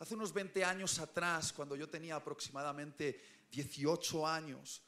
[0.00, 4.80] Hace unos 20 años atrás, cuando yo tenía aproximadamente 18 años,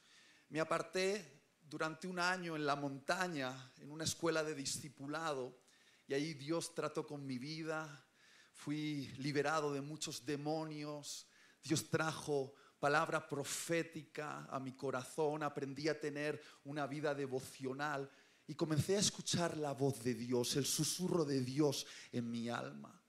[0.50, 5.62] me aparté durante un año en la montaña, en una escuela de discipulado,
[6.06, 8.06] y ahí Dios trató con mi vida,
[8.52, 11.26] fui liberado de muchos demonios,
[11.60, 18.08] Dios trajo palabra profética a mi corazón, aprendí a tener una vida devocional
[18.46, 22.99] y comencé a escuchar la voz de Dios, el susurro de Dios en mi alma.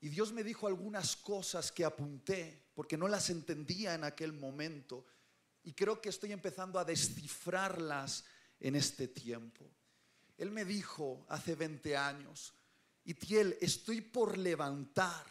[0.00, 5.04] Y Dios me dijo algunas cosas que apunté porque no las entendía en aquel momento
[5.64, 8.24] y creo que estoy empezando a descifrarlas
[8.60, 9.68] en este tiempo.
[10.36, 12.54] Él me dijo hace 20 años,
[13.04, 15.26] Itiel, estoy por levantar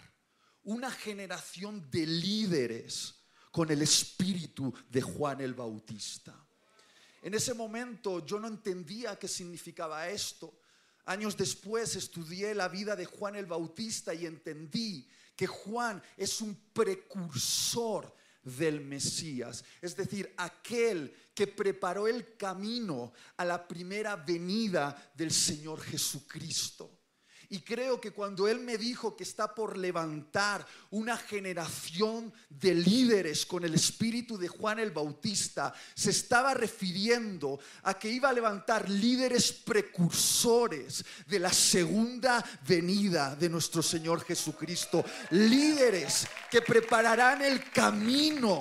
[0.64, 3.16] una generación de líderes
[3.52, 6.46] con el espíritu de Juan el Bautista.
[7.22, 10.60] En ese momento yo no entendía qué significaba esto.
[11.08, 15.08] Años después estudié la vida de Juan el Bautista y entendí
[15.38, 23.46] que Juan es un precursor del Mesías, es decir, aquel que preparó el camino a
[23.46, 26.97] la primera venida del Señor Jesucristo.
[27.50, 33.46] Y creo que cuando Él me dijo que está por levantar una generación de líderes
[33.46, 38.90] con el espíritu de Juan el Bautista, se estaba refiriendo a que iba a levantar
[38.90, 45.06] líderes precursores de la segunda venida de nuestro Señor Jesucristo.
[45.32, 48.60] Líderes que prepararán el camino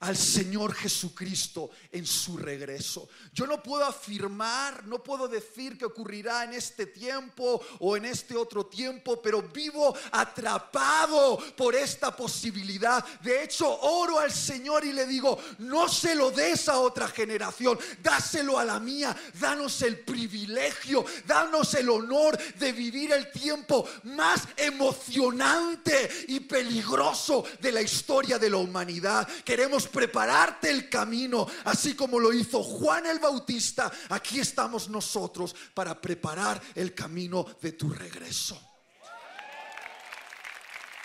[0.00, 3.08] al Señor Jesucristo en su regreso.
[3.32, 8.34] Yo no puedo afirmar, no puedo decir que ocurrirá en este tiempo o en este
[8.34, 13.04] otro tiempo, pero vivo atrapado por esta posibilidad.
[13.20, 17.78] De hecho, oro al Señor y le digo, no se lo des a otra generación,
[18.02, 24.48] dáselo a la mía, danos el privilegio, danos el honor de vivir el tiempo más
[24.56, 29.28] emocionante y peligroso de la historia de la humanidad.
[29.44, 33.90] Queremos prepararte el camino, así como lo hizo Juan el Bautista.
[34.08, 38.60] Aquí estamos nosotros para preparar el camino de tu regreso.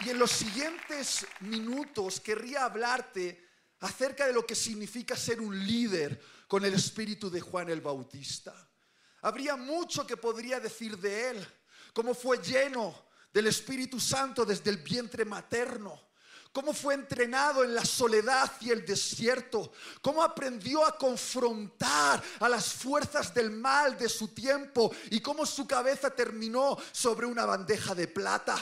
[0.01, 3.49] Y en los siguientes minutos querría hablarte
[3.79, 8.53] acerca de lo que significa ser un líder con el espíritu de Juan el Bautista.
[9.21, 11.47] Habría mucho que podría decir de él,
[11.93, 16.04] cómo fue lleno del Espíritu Santo desde el vientre materno
[16.55, 22.71] cómo fue entrenado en la soledad y el desierto, cómo aprendió a confrontar a las
[22.71, 28.07] fuerzas del mal de su tiempo y cómo su cabeza terminó sobre una bandeja de
[28.07, 28.55] plata.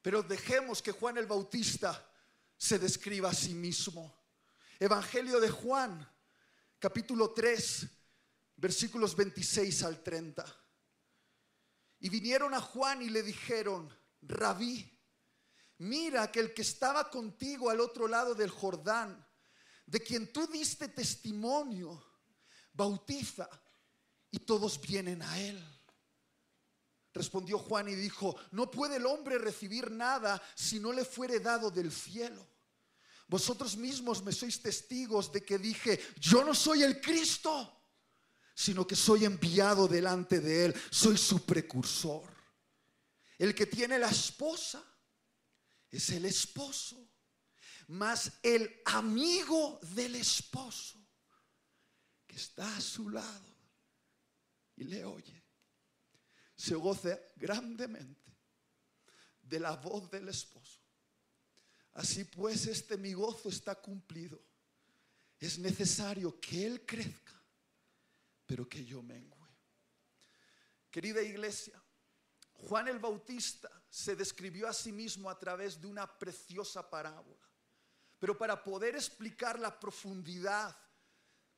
[0.00, 2.02] Pero dejemos que Juan el Bautista
[2.56, 4.18] se describa a sí mismo.
[4.80, 6.10] Evangelio de Juan,
[6.78, 7.88] capítulo 3,
[8.56, 10.46] versículos 26 al 30.
[11.98, 14.95] Y vinieron a Juan y le dijeron, rabí,
[15.78, 19.24] mira que el que estaba contigo al otro lado del Jordán,
[19.86, 22.04] de quien tú diste testimonio,
[22.72, 23.48] bautiza
[24.30, 25.62] y todos vienen a él.
[27.12, 31.70] Respondió Juan y dijo, no puede el hombre recibir nada si no le fuere dado
[31.70, 32.46] del cielo.
[33.28, 37.76] Vosotros mismos me sois testigos de que dije, yo no soy el Cristo,
[38.54, 42.24] sino que soy enviado delante de él, soy su precursor.
[43.38, 44.82] El que tiene la esposa
[45.90, 47.08] es el esposo,
[47.88, 50.98] más el amigo del esposo
[52.26, 53.56] que está a su lado
[54.76, 55.42] y le oye,
[56.54, 58.32] se goza grandemente
[59.40, 60.80] de la voz del esposo.
[61.92, 64.42] Así pues, este mi gozo está cumplido.
[65.38, 67.32] Es necesario que Él crezca,
[68.44, 69.36] pero que yo mengue.
[70.90, 71.78] Querida iglesia,
[72.54, 77.48] Juan el Bautista se describió a sí mismo a través de una preciosa parábola.
[78.18, 80.76] Pero para poder explicar la profundidad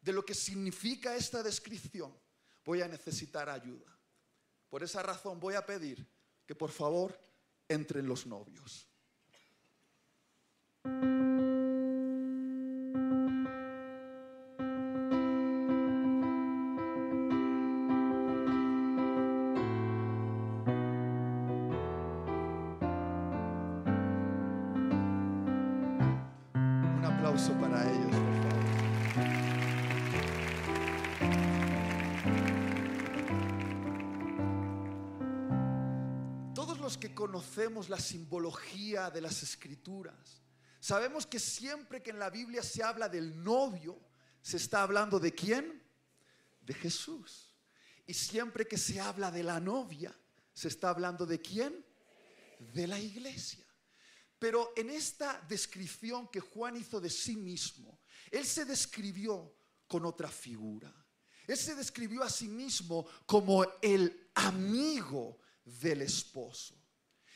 [0.00, 2.16] de lo que significa esta descripción,
[2.65, 3.93] voy a necesitar ayuda.
[4.69, 6.09] Por esa razón voy a pedir
[6.47, 7.19] que por favor
[7.66, 8.87] entren los novios.
[37.89, 40.42] La simbología de las escrituras,
[40.80, 44.01] sabemos que siempre que en la Biblia se habla del novio,
[44.42, 45.83] se está hablando de quién?
[46.60, 47.54] De Jesús.
[48.07, 50.19] Y siempre que se habla de la novia,
[50.54, 51.84] se está hablando de quién?
[52.75, 53.66] De la iglesia.
[54.39, 58.01] Pero en esta descripción que Juan hizo de sí mismo,
[58.31, 59.54] él se describió
[59.86, 60.95] con otra figura.
[61.47, 66.74] Él se describió a sí mismo como el amigo del esposo.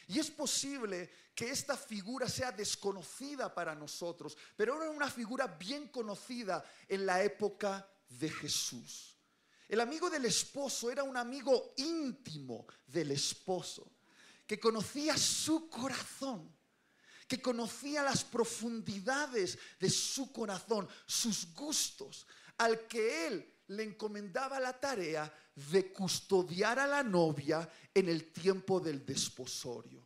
[0.09, 5.89] Y es posible que esta figura sea desconocida para nosotros, pero era una figura bien
[5.89, 9.17] conocida en la época de Jesús.
[9.69, 13.91] El amigo del esposo era un amigo íntimo del esposo,
[14.47, 16.55] que conocía su corazón,
[17.27, 22.27] que conocía las profundidades de su corazón, sus gustos,
[22.59, 28.81] al que él le encomendaba la tarea de custodiar a la novia en el tiempo
[28.81, 30.05] del desposorio.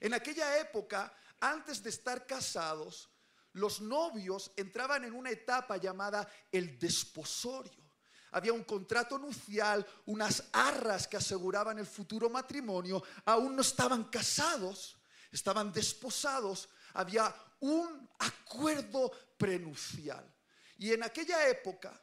[0.00, 3.10] En aquella época, antes de estar casados,
[3.52, 7.84] los novios entraban en una etapa llamada el desposorio.
[8.32, 14.98] Había un contrato nupcial, unas arras que aseguraban el futuro matrimonio, aún no estaban casados,
[15.32, 20.30] estaban desposados, había un acuerdo prenupcial.
[20.76, 21.98] Y en aquella época,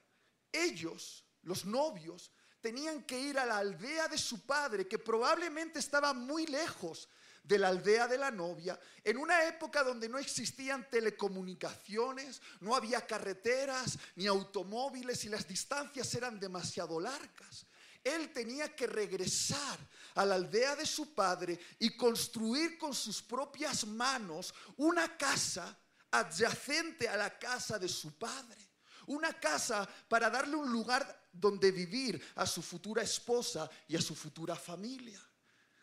[0.54, 6.14] ellos, los novios, tenían que ir a la aldea de su padre, que probablemente estaba
[6.14, 7.10] muy lejos
[7.44, 13.06] de la aldea de la novia, en una época donde no existían telecomunicaciones, no había
[13.06, 17.66] carreteras ni automóviles y las distancias eran demasiado largas.
[18.02, 19.78] Él tenía que regresar
[20.16, 25.78] a la aldea de su padre y construir con sus propias manos una casa
[26.12, 28.73] adyacente a la casa de su padre.
[29.08, 34.16] Una casa para darle un lugar donde vivir a su futura esposa y a su
[34.16, 35.20] futura familia.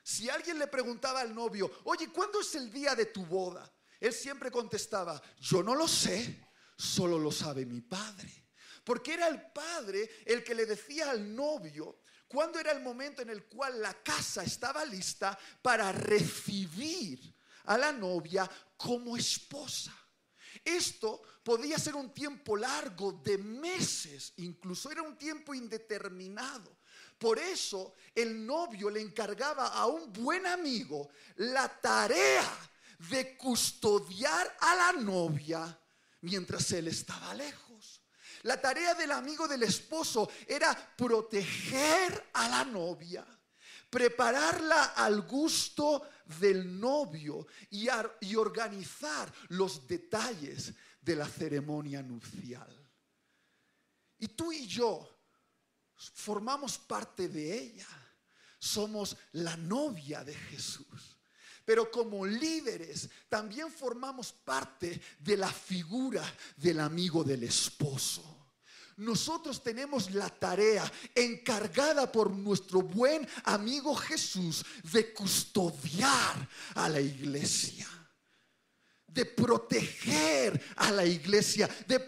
[0.03, 3.71] Si alguien le preguntaba al novio, oye, ¿cuándo es el día de tu boda?
[3.99, 6.41] Él siempre contestaba, yo no lo sé,
[6.77, 8.49] solo lo sabe mi padre.
[8.83, 13.31] Porque era el padre el que le decía al novio cuándo era el momento en
[13.31, 17.35] el cual la casa estaba lista para recibir
[17.67, 19.95] a la novia como esposa.
[20.65, 26.79] Esto podía ser un tiempo largo, de meses, incluso era un tiempo indeterminado.
[27.19, 32.71] Por eso el novio le encargaba a un buen amigo la tarea
[33.11, 35.79] de custodiar a la novia
[36.23, 38.01] mientras él estaba lejos.
[38.43, 43.27] La tarea del amigo del esposo era proteger a la novia,
[43.91, 46.09] prepararla al gusto
[46.39, 47.89] del novio y,
[48.37, 52.71] organizar los detalles de la ceremonia nupcial.
[54.19, 55.09] Y tú y yo
[55.97, 57.89] formamos parte de ella.
[58.59, 61.17] Somos la novia de Jesús.
[61.65, 66.23] Pero como líderes también formamos parte de la figura
[66.57, 68.40] del amigo del esposo
[69.01, 77.89] nosotros tenemos la tarea encargada por nuestro buen amigo Jesús de custodiar a la iglesia
[79.13, 81.99] de proteger a la iglesia, de,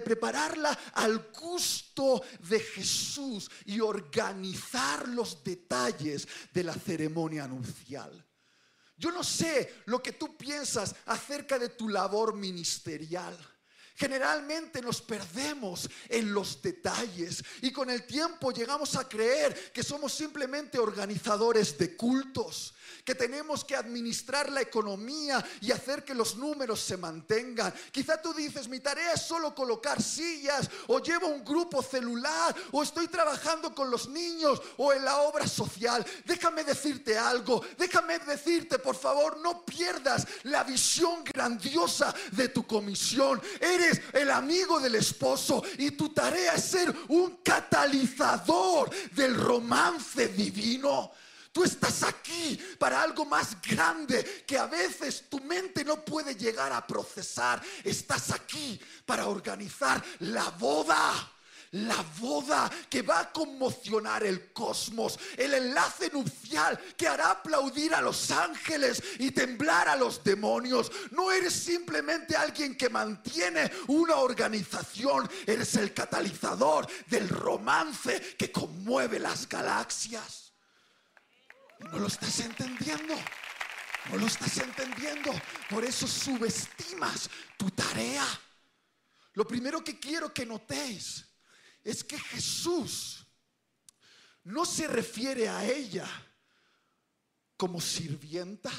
[0.00, 8.26] prepararla al gusto de Jesús y organizar los detalles de la ceremonia nupcial.
[8.96, 13.36] Yo no sé lo que tú piensas acerca de tu labor ministerial.
[13.96, 20.12] Generalmente nos perdemos en los detalles y con el tiempo llegamos a creer que somos
[20.12, 22.74] simplemente organizadores de cultos,
[23.04, 27.72] que tenemos que administrar la economía y hacer que los números se mantengan.
[27.90, 32.82] Quizá tú dices, mi tarea es solo colocar sillas o llevo un grupo celular o
[32.82, 36.04] estoy trabajando con los niños o en la obra social.
[36.24, 43.40] Déjame decirte algo, déjame decirte, por favor, no pierdas la visión grandiosa de tu comisión.
[44.12, 51.12] El amigo del esposo y tu tarea es ser un catalizador del romance divino.
[51.52, 56.72] Tú estás aquí para algo más grande que a veces tu mente no puede llegar
[56.72, 57.62] a procesar.
[57.84, 61.31] Estás aquí para organizar la boda
[61.72, 68.02] la boda que va a conmocionar el cosmos, el enlace nupcial que hará aplaudir a
[68.02, 70.92] los ángeles y temblar a los demonios.
[71.12, 79.18] No eres simplemente alguien que mantiene una organización, eres el catalizador del romance que conmueve
[79.18, 80.52] las galaxias.
[81.78, 83.14] ¿No lo estás entendiendo?
[84.10, 85.32] ¿No lo estás entendiendo?
[85.70, 88.26] Por eso subestimas tu tarea.
[89.34, 91.31] Lo primero que quiero que notéis
[91.82, 93.26] es que Jesús
[94.44, 96.08] no se refiere a ella
[97.56, 98.72] como sirvienta,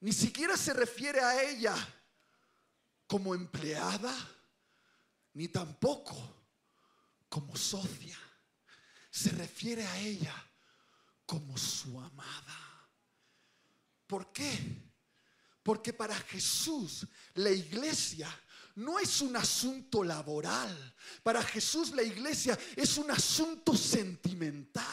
[0.00, 1.74] ni siquiera se refiere a ella
[3.06, 4.14] como empleada,
[5.34, 6.16] ni tampoco
[7.28, 8.18] como socia.
[9.10, 10.34] Se refiere a ella
[11.26, 12.88] como su amada.
[14.06, 14.90] ¿Por qué?
[15.62, 18.28] Porque para Jesús la iglesia
[18.78, 20.94] no es un asunto laboral.
[21.22, 24.84] Para Jesús la iglesia es un asunto sentimental.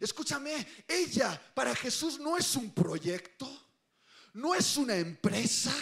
[0.00, 3.46] Escúchame, ella para Jesús no es un proyecto,
[4.34, 5.72] no es una empresa,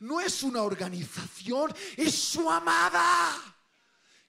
[0.00, 3.56] no es una organización, es su amada.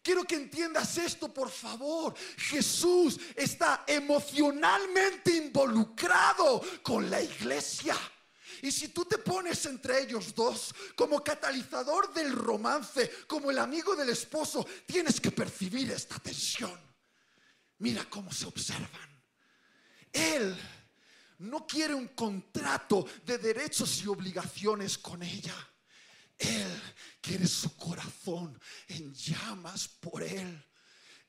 [0.01, 2.13] Quiero que entiendas esto, por favor.
[2.37, 7.95] Jesús está emocionalmente involucrado con la iglesia.
[8.61, 13.95] Y si tú te pones entre ellos dos como catalizador del romance, como el amigo
[13.95, 16.79] del esposo, tienes que percibir esta tensión.
[17.79, 19.09] Mira cómo se observan.
[20.11, 20.57] Él
[21.39, 25.55] no quiere un contrato de derechos y obligaciones con ella.
[26.37, 26.81] Él
[27.21, 30.65] quiere su corazón en llamas por Él.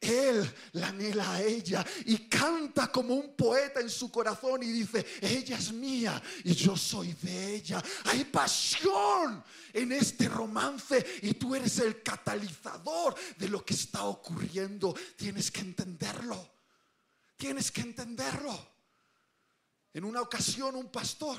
[0.00, 5.04] Él la anhela a ella y canta como un poeta en su corazón y dice,
[5.20, 7.82] ella es mía y yo soy de ella.
[8.04, 14.94] Hay pasión en este romance y tú eres el catalizador de lo que está ocurriendo.
[15.16, 16.50] Tienes que entenderlo.
[17.36, 18.70] Tienes que entenderlo.
[19.92, 21.36] En una ocasión un pastor,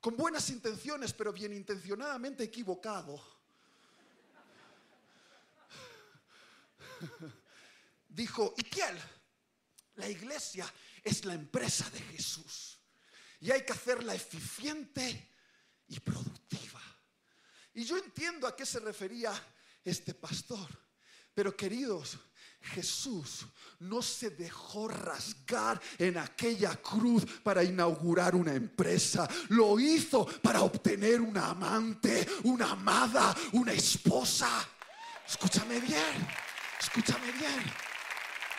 [0.00, 3.22] con buenas intenciones, pero bien intencionadamente equivocado,
[8.10, 8.96] dijo, ¿y quién?
[9.94, 12.78] La iglesia es la empresa de Jesús
[13.40, 15.30] y hay que hacerla eficiente
[15.88, 16.80] y productiva.
[17.74, 19.32] Y yo entiendo a qué se refería
[19.84, 20.68] este pastor,
[21.34, 22.18] pero queridos,
[22.60, 23.46] Jesús
[23.78, 29.26] no se dejó rasgar en aquella cruz para inaugurar una empresa.
[29.48, 34.68] Lo hizo para obtener una amante, una amada, una esposa.
[35.26, 36.28] Escúchame bien,
[36.78, 37.89] escúchame bien.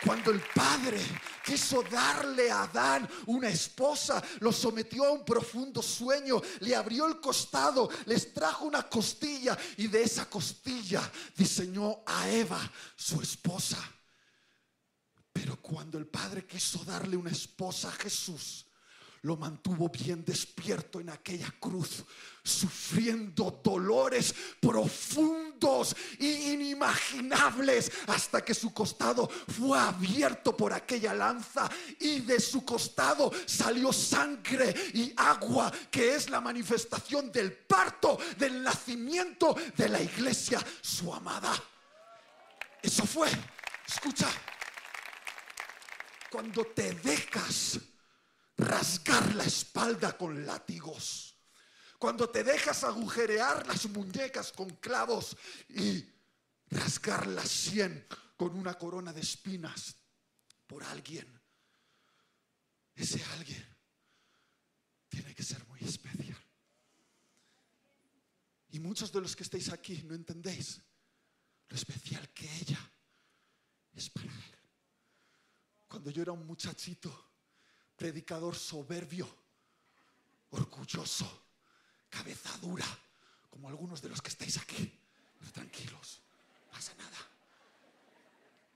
[0.04, 1.00] Cuando el padre
[1.46, 7.20] quiso darle a Adán una esposa, lo sometió a un profundo sueño, le abrió el
[7.20, 12.60] costado, les trajo una costilla y de esa costilla diseñó a Eva,
[12.96, 13.78] su esposa.
[15.32, 18.66] Pero cuando el padre quiso darle una esposa a Jesús,
[19.24, 22.04] lo mantuvo bien despierto en aquella cruz,
[22.44, 32.22] sufriendo dolores profundos e inimaginables hasta que su costado fue abierto por aquella lanza y
[32.22, 39.56] de su costado salió sangre y agua, que es la manifestación del parto, del nacimiento
[39.78, 41.54] de la iglesia, su amada.
[42.82, 43.30] Eso fue,
[43.88, 44.28] escucha,
[46.32, 47.80] cuando te dejas
[48.62, 51.36] rasgar la espalda con látigos,
[51.98, 55.36] cuando te dejas agujerear las muñecas con clavos
[55.70, 56.04] y
[56.70, 59.96] rasgar la sien con una corona de espinas
[60.66, 61.28] por alguien,
[62.96, 63.66] ese alguien
[65.10, 66.38] tiene que ser muy especial.
[68.70, 70.82] Y muchos de los que estáis aquí no entendéis
[71.68, 72.92] lo especial que ella
[73.94, 74.58] es para él.
[75.88, 77.31] Cuando yo era un muchachito,
[78.02, 79.30] predicador soberbio,
[80.50, 81.44] orgulloso,
[82.10, 82.88] cabeza dura,
[83.48, 84.92] como algunos de los que estáis aquí.
[85.54, 86.20] Tranquilos,
[86.72, 87.18] pasa nada.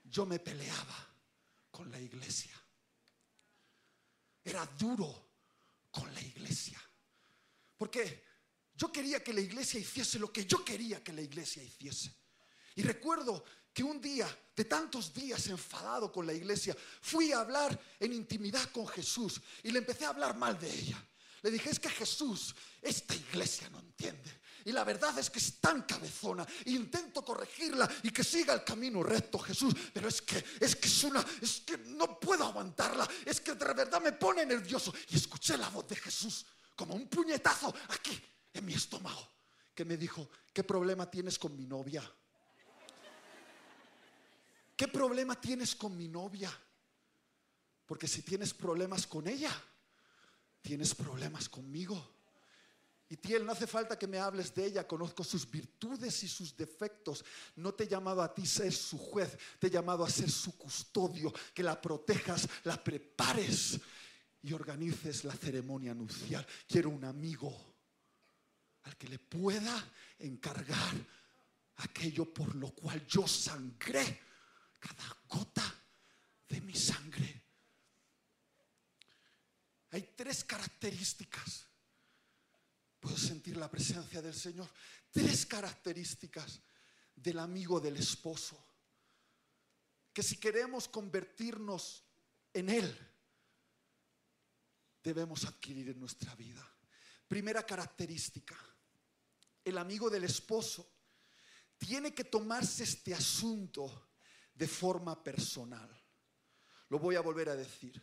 [0.04, 1.08] Yo me peleaba
[1.72, 2.52] con la iglesia.
[4.44, 5.26] Era duro
[5.90, 6.80] con la iglesia.
[7.76, 8.22] Porque
[8.76, 12.14] yo quería que la iglesia hiciese lo que yo quería que la iglesia hiciese.
[12.76, 13.44] Y recuerdo
[13.76, 18.70] que un día, de tantos días enfadado con la iglesia, fui a hablar en intimidad
[18.70, 20.96] con Jesús y le empecé a hablar mal de ella.
[21.42, 24.40] Le dije, es que Jesús, esta iglesia no entiende.
[24.64, 26.46] Y la verdad es que es tan cabezona.
[26.64, 29.74] Intento corregirla y que siga el camino recto, Jesús.
[29.92, 33.06] Pero es que, es que es una, es que no puedo aguantarla.
[33.26, 34.94] Es que de verdad me pone nervioso.
[35.10, 38.18] Y escuché la voz de Jesús como un puñetazo aquí
[38.54, 39.28] en mi estómago.
[39.74, 42.02] Que me dijo, ¿qué problema tienes con mi novia?
[44.76, 46.52] ¿Qué problema tienes con mi novia?
[47.86, 49.50] Porque si tienes problemas con ella,
[50.60, 52.16] tienes problemas conmigo.
[53.08, 56.56] Y Tiel, no hace falta que me hables de ella, conozco sus virtudes y sus
[56.56, 57.24] defectos.
[57.54, 60.58] No te he llamado a ti ser su juez, te he llamado a ser su
[60.58, 63.80] custodio, que la protejas, la prepares
[64.42, 66.44] y organices la ceremonia nupcial.
[66.68, 67.56] Quiero un amigo
[68.82, 70.94] al que le pueda encargar
[71.76, 74.25] aquello por lo cual yo sangré
[74.86, 75.84] cada gota
[76.48, 77.42] de mi sangre.
[79.90, 81.66] Hay tres características.
[83.00, 84.68] Puedo sentir la presencia del Señor.
[85.10, 86.60] Tres características
[87.14, 88.62] del amigo del esposo.
[90.12, 92.04] Que si queremos convertirnos
[92.52, 92.98] en Él,
[95.02, 96.66] debemos adquirir en nuestra vida.
[97.28, 98.56] Primera característica,
[99.64, 100.92] el amigo del esposo
[101.78, 104.05] tiene que tomarse este asunto
[104.56, 105.88] de forma personal.
[106.88, 108.00] Lo voy a volver a decir.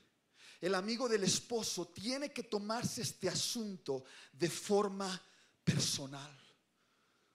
[0.62, 5.22] El amigo del esposo tiene que tomarse este asunto de forma
[5.63, 6.31] personal.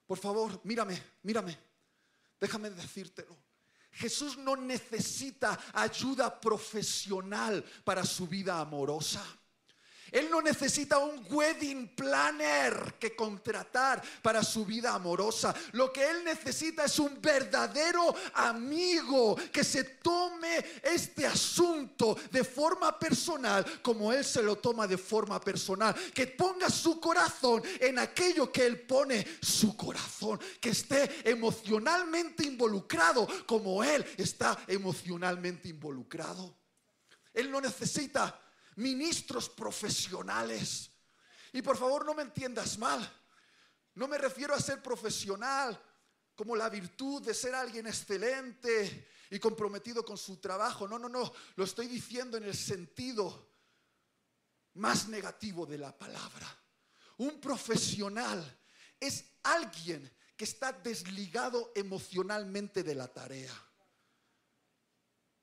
[0.07, 1.57] Por favor, mírame, mírame.
[2.39, 3.37] Déjame decírtelo.
[3.91, 9.23] Jesús no necesita ayuda profesional para su vida amorosa.
[10.11, 15.53] Él no necesita un wedding planner que contratar para su vida amorosa.
[15.73, 22.97] Lo que él necesita es un verdadero amigo que se tome este asunto de forma
[22.97, 25.95] personal como él se lo toma de forma personal.
[26.13, 30.39] Que ponga su corazón en aquello que él pone su corazón.
[30.59, 36.55] Que esté emocionalmente involucrado como él está emocionalmente involucrado.
[37.33, 38.39] Él no necesita
[38.79, 40.89] ministros profesionales.
[41.53, 43.07] Y por favor no me entiendas mal.
[43.95, 45.79] No me refiero a ser profesional
[46.35, 50.87] como la virtud de ser alguien excelente y comprometido con su trabajo.
[50.87, 51.31] No, no, no.
[51.55, 53.49] Lo estoy diciendo en el sentido
[54.75, 56.47] más negativo de la palabra.
[57.17, 58.59] Un profesional
[58.99, 63.68] es alguien que está desligado emocionalmente de la tarea.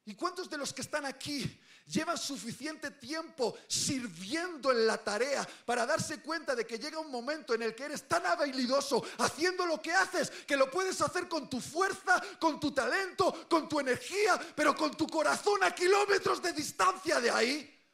[0.06, 5.84] ¿Y cuántos de los que están aquí llevan suficiente tiempo sirviendo en la tarea para
[5.84, 9.82] darse cuenta de que llega un momento en el que eres tan habilidoso haciendo lo
[9.82, 14.38] que haces que lo puedes hacer con tu fuerza, con tu talento, con tu energía,
[14.54, 17.84] pero con tu corazón a kilómetros de distancia de ahí.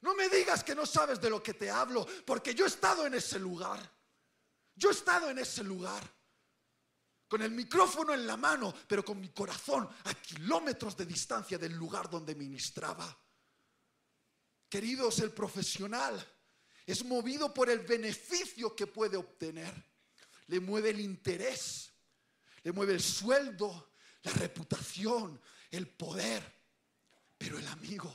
[0.00, 3.06] No me digas que no sabes de lo que te hablo, porque yo he estado
[3.06, 3.78] en ese lugar.
[4.74, 6.02] Yo he estado en ese lugar
[7.28, 11.72] con el micrófono en la mano, pero con mi corazón a kilómetros de distancia del
[11.72, 13.16] lugar donde ministraba.
[14.68, 16.24] Queridos, el profesional
[16.86, 19.72] es movido por el beneficio que puede obtener.
[20.48, 21.92] Le mueve el interés,
[22.62, 26.42] le mueve el sueldo, la reputación, el poder.
[27.38, 28.14] Pero el amigo,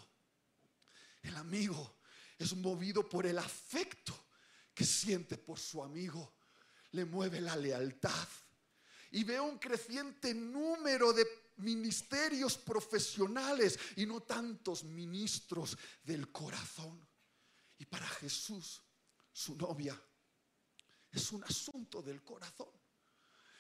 [1.24, 2.00] el amigo
[2.38, 4.28] es movido por el afecto
[4.74, 6.36] que siente por su amigo.
[6.92, 8.28] Le mueve la lealtad.
[9.12, 11.26] Y ve un creciente número de
[11.58, 17.08] ministerios profesionales y no tantos ministros del corazón.
[17.78, 18.82] Y para Jesús,
[19.32, 20.00] su novia,
[21.12, 22.70] es un asunto del corazón.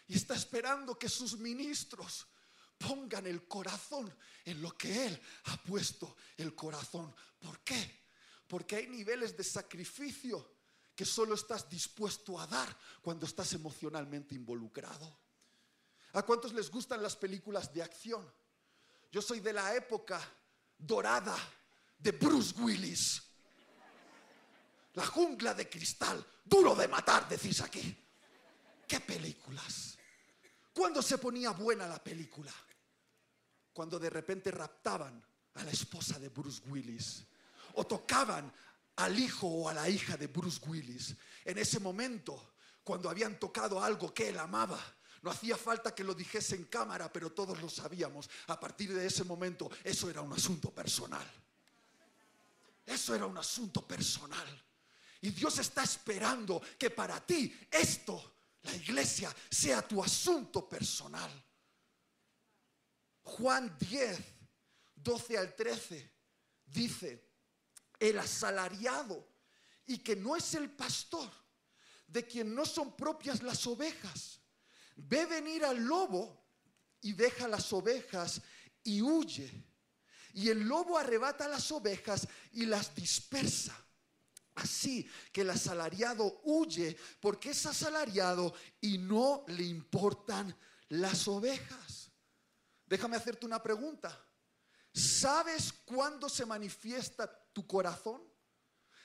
[0.07, 2.27] Y está esperando que sus ministros
[2.77, 4.13] pongan el corazón
[4.45, 7.13] en lo que Él ha puesto el corazón.
[7.39, 8.07] ¿Por qué?
[8.47, 10.55] Porque hay niveles de sacrificio
[10.95, 15.28] que solo estás dispuesto a dar cuando estás emocionalmente involucrado.
[16.13, 18.31] ¿A cuántos les gustan las películas de acción?
[19.11, 20.19] Yo soy de la época
[20.77, 21.35] dorada
[21.97, 23.21] de Bruce Willis.
[24.93, 27.95] La jungla de cristal, duro de matar, decís aquí.
[28.87, 29.97] ¿Qué películas?
[30.73, 32.53] ¿Cuándo se ponía buena la película?
[33.71, 35.23] Cuando de repente raptaban
[35.55, 37.23] a la esposa de Bruce Willis
[37.73, 38.51] o tocaban
[38.95, 41.15] al hijo o a la hija de Bruce Willis.
[41.45, 44.79] En ese momento, cuando habían tocado algo que él amaba,
[45.21, 48.29] no hacía falta que lo dijese en cámara, pero todos lo sabíamos.
[48.47, 51.25] A partir de ese momento, eso era un asunto personal.
[52.85, 54.47] Eso era un asunto personal.
[55.21, 61.29] Y Dios está esperando que para ti esto, la iglesia, sea tu asunto personal.
[63.23, 64.19] Juan 10,
[64.95, 66.13] 12 al 13,
[66.65, 67.29] dice,
[67.99, 69.27] el asalariado
[69.85, 71.29] y que no es el pastor,
[72.07, 74.38] de quien no son propias las ovejas
[75.07, 76.43] ve venir al lobo
[77.01, 78.41] y deja las ovejas
[78.83, 79.51] y huye.
[80.33, 83.75] Y el lobo arrebata las ovejas y las dispersa.
[84.55, 90.55] Así que el asalariado huye porque es asalariado y no le importan
[90.89, 92.11] las ovejas.
[92.85, 94.25] Déjame hacerte una pregunta.
[94.93, 98.28] ¿Sabes cuándo se manifiesta tu corazón?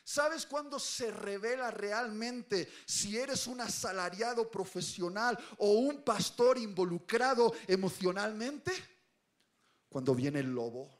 [0.05, 8.71] ¿Sabes cuándo se revela realmente si eres un asalariado profesional o un pastor involucrado emocionalmente?
[9.89, 10.95] Cuando viene el lobo.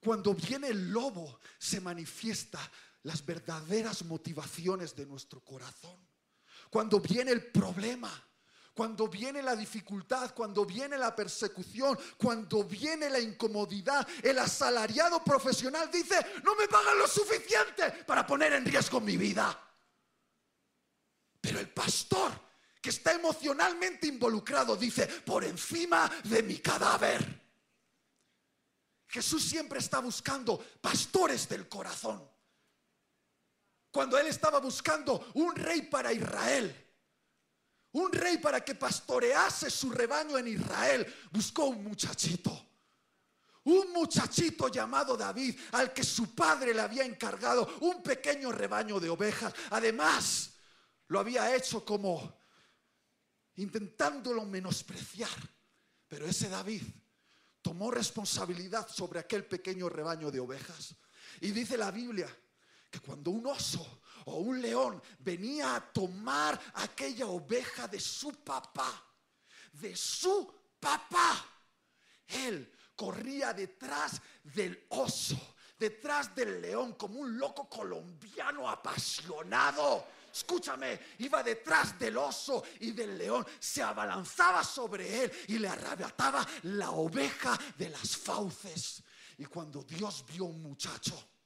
[0.00, 2.60] Cuando viene el lobo se manifiesta
[3.02, 5.98] las verdaderas motivaciones de nuestro corazón.
[6.70, 8.27] Cuando viene el problema
[8.78, 15.90] cuando viene la dificultad, cuando viene la persecución, cuando viene la incomodidad, el asalariado profesional
[15.90, 16.14] dice,
[16.44, 19.60] no me pagan lo suficiente para poner en riesgo mi vida.
[21.40, 22.30] Pero el pastor
[22.80, 27.42] que está emocionalmente involucrado dice, por encima de mi cadáver.
[29.08, 32.30] Jesús siempre está buscando pastores del corazón.
[33.90, 36.87] cuando él estaba buscando un rey para Israel,
[37.92, 42.66] un rey para que pastorease su rebaño en Israel, buscó un muchachito.
[43.64, 49.10] Un muchachito llamado David, al que su padre le había encargado un pequeño rebaño de
[49.10, 49.52] ovejas.
[49.70, 50.54] Además,
[51.08, 52.38] lo había hecho como
[53.56, 55.28] intentándolo menospreciar.
[56.08, 56.82] Pero ese David
[57.60, 60.94] tomó responsabilidad sobre aquel pequeño rebaño de ovejas.
[61.40, 62.34] Y dice la Biblia
[62.90, 69.04] que cuando un oso o un león venía a tomar aquella oveja de su papá,
[69.72, 71.44] de su papá,
[72.26, 80.06] él corría detrás del oso, detrás del león, como un loco colombiano apasionado.
[80.32, 86.46] Escúchame, iba detrás del oso y del león, se abalanzaba sobre él y le arrebataba
[86.64, 89.02] la oveja de las fauces.
[89.38, 91.37] Y cuando Dios vio un muchacho,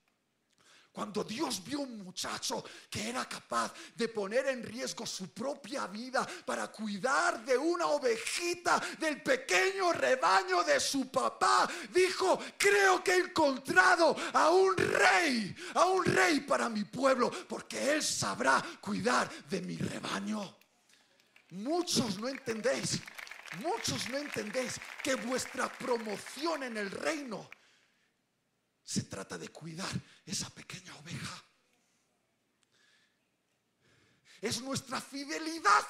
[0.93, 6.27] cuando Dios vio un muchacho que era capaz de poner en riesgo su propia vida
[6.45, 13.19] para cuidar de una ovejita del pequeño rebaño de su papá, dijo, creo que he
[13.19, 19.63] encontrado a un rey, a un rey para mi pueblo, porque él sabrá cuidar de
[19.63, 20.59] mi rebaño.
[21.51, 23.01] Muchos no entendéis,
[23.61, 27.49] muchos no entendéis que vuestra promoción en el reino
[28.85, 29.91] se trata de cuidar
[30.25, 31.45] esa pequeña oveja.
[34.41, 35.87] Es nuestra fidelidad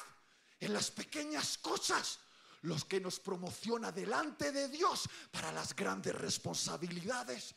[0.60, 2.20] en las pequeñas cosas
[2.62, 7.54] los que nos promociona delante de Dios para las grandes responsabilidades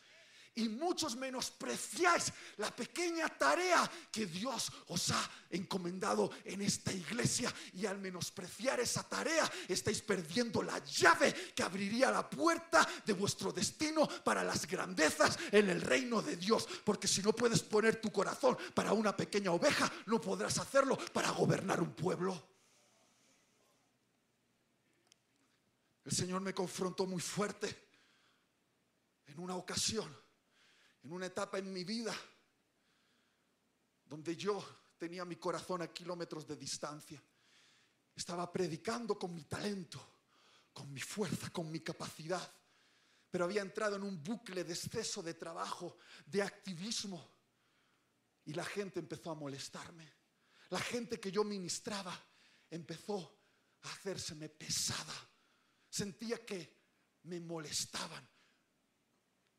[0.56, 7.54] y muchos menospreciáis la pequeña tarea que Dios os ha encomendado en esta iglesia.
[7.74, 13.52] Y al menospreciar esa tarea estáis perdiendo la llave que abriría la puerta de vuestro
[13.52, 16.68] destino para las grandezas en el reino de Dios.
[16.86, 21.32] Porque si no puedes poner tu corazón para una pequeña oveja, no podrás hacerlo para
[21.32, 22.42] gobernar un pueblo.
[26.06, 27.88] El Señor me confrontó muy fuerte
[29.26, 30.25] en una ocasión
[31.06, 32.16] en una etapa en mi vida
[34.06, 34.64] donde yo
[34.98, 37.22] tenía mi corazón a kilómetros de distancia.
[38.16, 40.04] Estaba predicando con mi talento,
[40.74, 42.52] con mi fuerza, con mi capacidad,
[43.30, 47.36] pero había entrado en un bucle de exceso de trabajo, de activismo,
[48.46, 50.12] y la gente empezó a molestarme.
[50.70, 52.20] La gente que yo ministraba
[52.72, 53.42] empezó
[53.84, 55.14] a hacérseme pesada.
[55.88, 56.76] Sentía que
[57.24, 58.28] me molestaban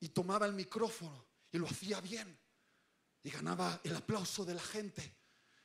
[0.00, 2.38] y tomaba el micrófono y lo hacía bien
[3.22, 5.16] y ganaba el aplauso de la gente,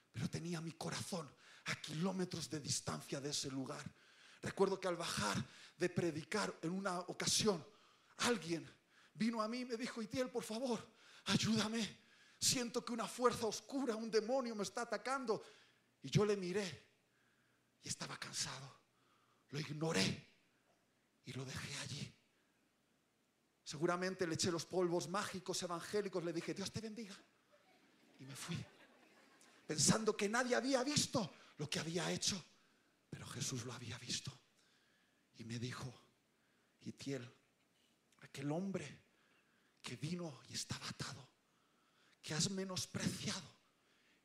[0.10, 1.30] pero tenía mi corazón
[1.66, 3.84] a kilómetros de distancia de ese lugar.
[4.42, 5.46] Recuerdo que al bajar
[5.78, 7.64] de predicar en una ocasión,
[8.20, 8.66] alguien
[9.14, 12.00] vino a mí y me dijo, Itiel, por favor, ayúdame.
[12.40, 15.44] Siento que una fuerza oscura, un demonio me está atacando.
[16.02, 16.88] Y yo le miré
[17.84, 18.80] y estaba cansado.
[19.50, 20.30] Lo ignoré
[21.26, 22.11] y lo dejé allí.
[23.72, 27.18] Seguramente le eché los polvos mágicos evangélicos, le dije, Dios te bendiga.
[28.20, 28.58] Y me fui,
[29.66, 32.36] pensando que nadie había visto lo que había hecho,
[33.10, 34.38] pero Jesús lo había visto.
[35.36, 35.90] Y me dijo,
[36.82, 37.26] Itiel,
[38.20, 39.04] aquel hombre
[39.82, 41.26] que vino y estaba atado,
[42.22, 43.56] que has menospreciado,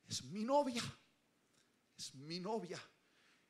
[0.09, 0.83] es mi novia,
[1.97, 2.81] es mi novia.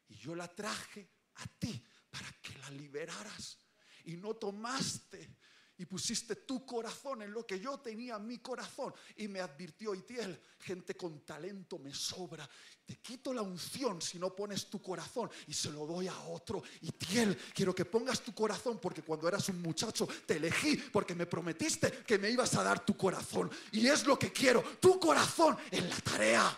[0.09, 3.57] Y yo la traje a ti para que la liberaras.
[4.05, 5.37] Y no tomaste
[5.79, 8.93] y pusiste tu corazón en lo que yo tenía mi corazón.
[9.15, 12.49] Y me advirtió Itiel, gente con talento me sobra.
[12.85, 16.63] Te quito la unción si no pones tu corazón y se lo doy a otro.
[16.81, 21.25] Itiel, quiero que pongas tu corazón porque cuando eras un muchacho te elegí porque me
[21.25, 23.51] prometiste que me ibas a dar tu corazón.
[23.71, 26.57] Y es lo que quiero, tu corazón en la tarea.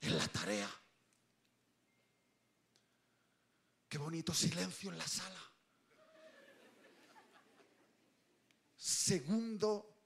[0.00, 0.70] En la tarea.
[3.88, 5.53] Qué bonito silencio en la sala.
[8.86, 9.96] Segundo,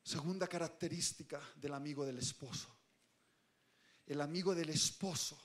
[0.00, 2.68] segunda característica del amigo del esposo.
[4.06, 5.36] El amigo del esposo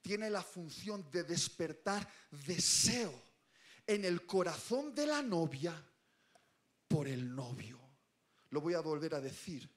[0.00, 3.12] tiene la función de despertar deseo
[3.86, 5.74] en el corazón de la novia
[6.88, 7.78] por el novio.
[8.48, 9.68] Lo voy a volver a decir.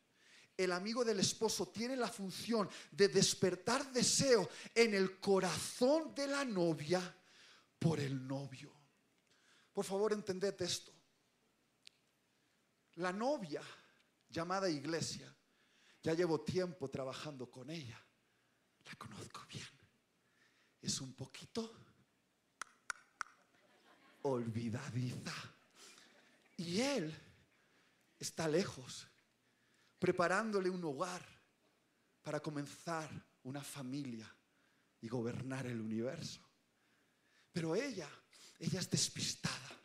[0.56, 6.46] El amigo del esposo tiene la función de despertar deseo en el corazón de la
[6.46, 7.14] novia
[7.78, 8.85] por el novio.
[9.76, 10.94] Por favor, entended esto.
[12.94, 13.62] La novia
[14.30, 15.36] llamada iglesia,
[16.02, 18.02] ya llevo tiempo trabajando con ella.
[18.86, 19.68] La conozco bien.
[20.82, 21.76] Es un poquito
[24.22, 25.34] olvidadiza.
[26.56, 27.14] Y él
[28.18, 29.06] está lejos.
[30.00, 31.26] preparándole un hogar
[32.22, 33.10] para comenzar
[33.44, 34.32] una familia
[35.02, 36.42] y gobernar el universo.
[37.52, 38.08] Pero ella,
[38.60, 39.82] ella es despistada.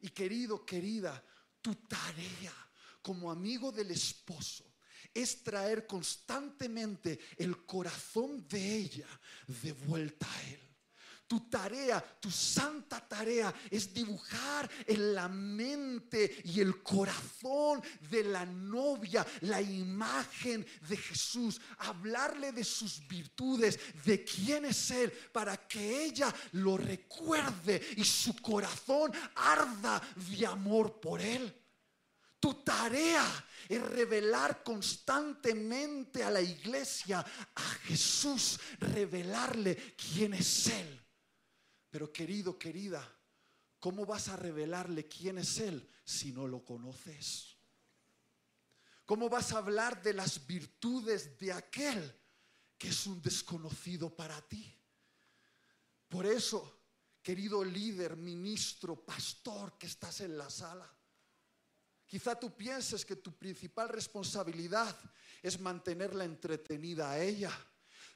[0.00, 1.22] Y querido, querida,
[1.60, 2.54] tu tarea
[3.00, 4.64] como amigo del esposo
[5.14, 9.08] es traer constantemente el corazón de ella
[9.46, 10.61] de vuelta a él.
[11.32, 18.44] Tu tarea, tu santa tarea es dibujar en la mente y el corazón de la
[18.44, 26.04] novia la imagen de Jesús, hablarle de sus virtudes, de quién es Él, para que
[26.04, 31.50] ella lo recuerde y su corazón arda de amor por Él.
[32.38, 33.24] Tu tarea
[33.66, 41.01] es revelar constantemente a la iglesia, a Jesús, revelarle quién es Él.
[41.92, 43.06] Pero querido, querida,
[43.78, 47.54] ¿cómo vas a revelarle quién es Él si no lo conoces?
[49.04, 52.18] ¿Cómo vas a hablar de las virtudes de aquel
[52.78, 54.74] que es un desconocido para ti?
[56.08, 56.80] Por eso,
[57.22, 60.90] querido líder, ministro, pastor que estás en la sala,
[62.06, 64.98] quizá tú pienses que tu principal responsabilidad
[65.42, 67.52] es mantenerla entretenida a ella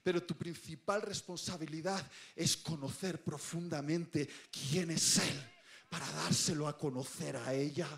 [0.07, 5.51] pero tu principal responsabilidad es conocer profundamente quién es Él
[5.89, 7.89] para dárselo a conocer a ella.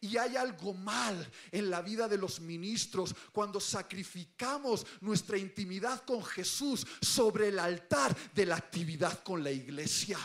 [0.00, 6.24] Y hay algo mal en la vida de los ministros cuando sacrificamos nuestra intimidad con
[6.24, 10.18] Jesús sobre el altar de la actividad con la iglesia.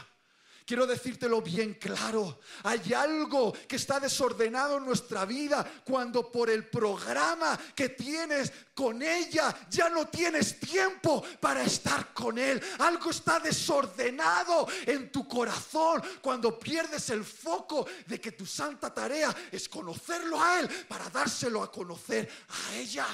[0.65, 2.39] Quiero decírtelo bien claro.
[2.63, 9.02] Hay algo que está desordenado en nuestra vida cuando por el programa que tienes con
[9.02, 12.62] ella ya no tienes tiempo para estar con él.
[12.80, 19.36] Algo está desordenado en tu corazón cuando pierdes el foco de que tu santa tarea
[19.52, 23.06] es conocerlo a él para dárselo a conocer a ella.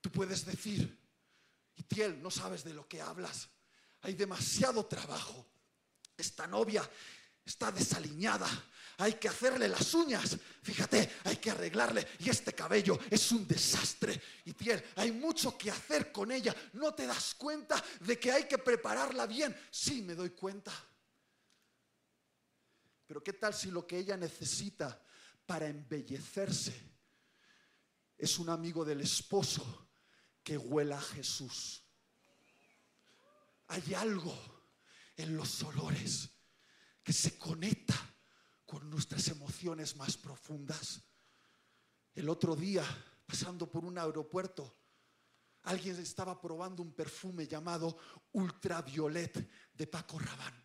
[0.00, 0.98] Tú puedes decir,
[1.76, 3.50] Itiel, no sabes de lo que hablas.
[4.00, 5.51] Hay demasiado trabajo
[6.16, 6.88] esta novia
[7.44, 8.48] está desaliñada.
[8.98, 10.36] Hay que hacerle las uñas.
[10.62, 12.06] Fíjate, hay que arreglarle.
[12.20, 14.20] Y este cabello es un desastre.
[14.44, 16.54] Y tiel, hay mucho que hacer con ella.
[16.74, 19.56] ¿No te das cuenta de que hay que prepararla bien?
[19.70, 20.72] Sí, me doy cuenta.
[23.06, 25.02] Pero ¿qué tal si lo que ella necesita
[25.44, 26.72] para embellecerse
[28.16, 29.88] es un amigo del esposo
[30.44, 31.82] que huela a Jesús?
[33.68, 34.61] Hay algo
[35.16, 36.30] en los olores,
[37.02, 37.94] que se conecta
[38.64, 41.02] con nuestras emociones más profundas.
[42.14, 42.84] El otro día,
[43.26, 44.78] pasando por un aeropuerto,
[45.64, 47.98] alguien estaba probando un perfume llamado
[48.32, 50.64] Ultraviolet de Paco Rabanne.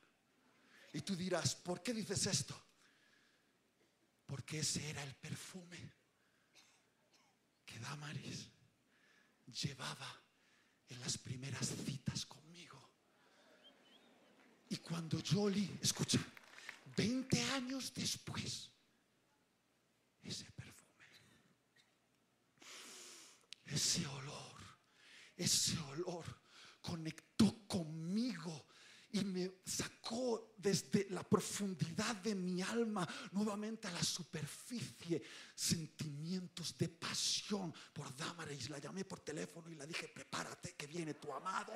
[0.94, 2.60] Y tú dirás, ¿por qué dices esto?
[4.26, 5.94] Porque ese era el perfume
[7.66, 8.48] que Damaris
[9.48, 10.22] llevaba
[10.88, 12.26] en las primeras citas
[14.70, 16.20] y cuando yo olí, escucha,
[16.96, 18.70] 20 años después,
[20.22, 21.06] ese perfume,
[23.66, 24.62] ese olor,
[25.36, 26.26] ese olor
[26.82, 28.66] conectó conmigo
[29.12, 35.22] y me sacó desde la profundidad de mi alma nuevamente a la superficie
[35.56, 38.70] sentimientos de pasión por Damaris.
[38.70, 41.74] La llamé por teléfono y la dije, prepárate que viene tu amado.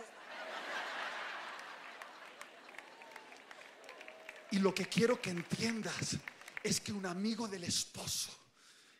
[4.51, 6.17] Y lo que quiero que entiendas
[6.63, 8.31] es que un amigo del esposo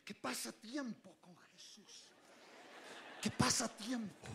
[0.03, 2.05] que pasa tiempo con Jesús,
[3.21, 4.27] que pasa tiempo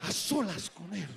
[0.00, 1.08] a solas con Él,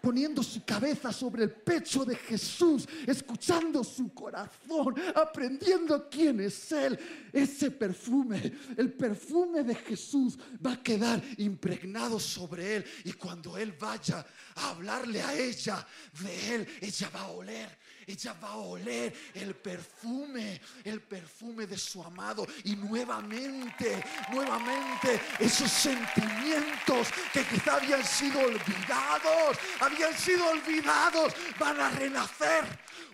[0.00, 6.98] poniendo su cabeza sobre el pecho de Jesús, escuchando su corazón, aprendiendo quién es Él.
[7.32, 12.84] Ese perfume, el perfume de Jesús va a quedar impregnado sobre Él.
[13.04, 15.86] Y cuando Él vaya a hablarle a ella
[16.20, 21.78] de Él, ella va a oler ella va a oler el perfume, el perfume de
[21.78, 22.46] su amado.
[22.64, 31.90] Y nuevamente, nuevamente, esos sentimientos que quizá habían sido olvidados, habían sido olvidados, van a
[31.90, 32.64] renacer.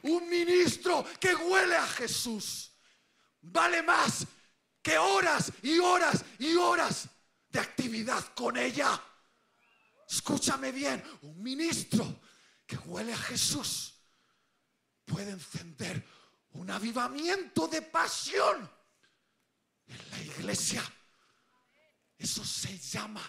[0.02, 2.72] Un ministro que huele a Jesús
[3.42, 4.26] vale más
[4.82, 7.08] que horas y horas y horas
[7.48, 9.00] de actividad con ella.
[10.08, 12.20] Escúchame bien, un ministro
[12.66, 13.99] que huele a Jesús
[15.10, 16.06] puede encender
[16.52, 18.70] un avivamiento de pasión
[19.86, 20.82] en la iglesia.
[22.16, 23.22] Eso se llama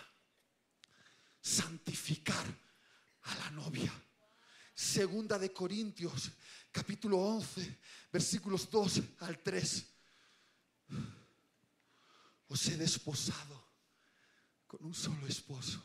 [1.42, 2.46] santificar
[3.24, 3.92] a la novia.
[4.74, 6.32] Segunda de Corintios,
[6.72, 7.80] capítulo 11,
[8.12, 9.88] versículos 2 al 3.
[12.48, 13.72] os he desposado
[14.68, 15.82] con un solo esposo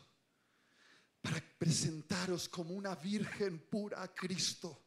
[1.21, 4.86] para presentaros como una virgen pura a Cristo.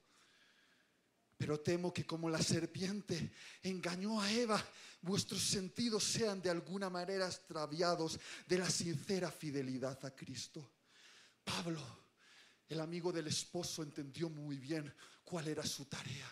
[1.40, 4.62] Pero temo que como la serpiente engañó a Eva,
[5.00, 10.70] vuestros sentidos sean de alguna manera extraviados de la sincera fidelidad a Cristo.
[11.42, 11.80] Pablo,
[12.68, 16.30] el amigo del esposo, entendió muy bien cuál era su tarea.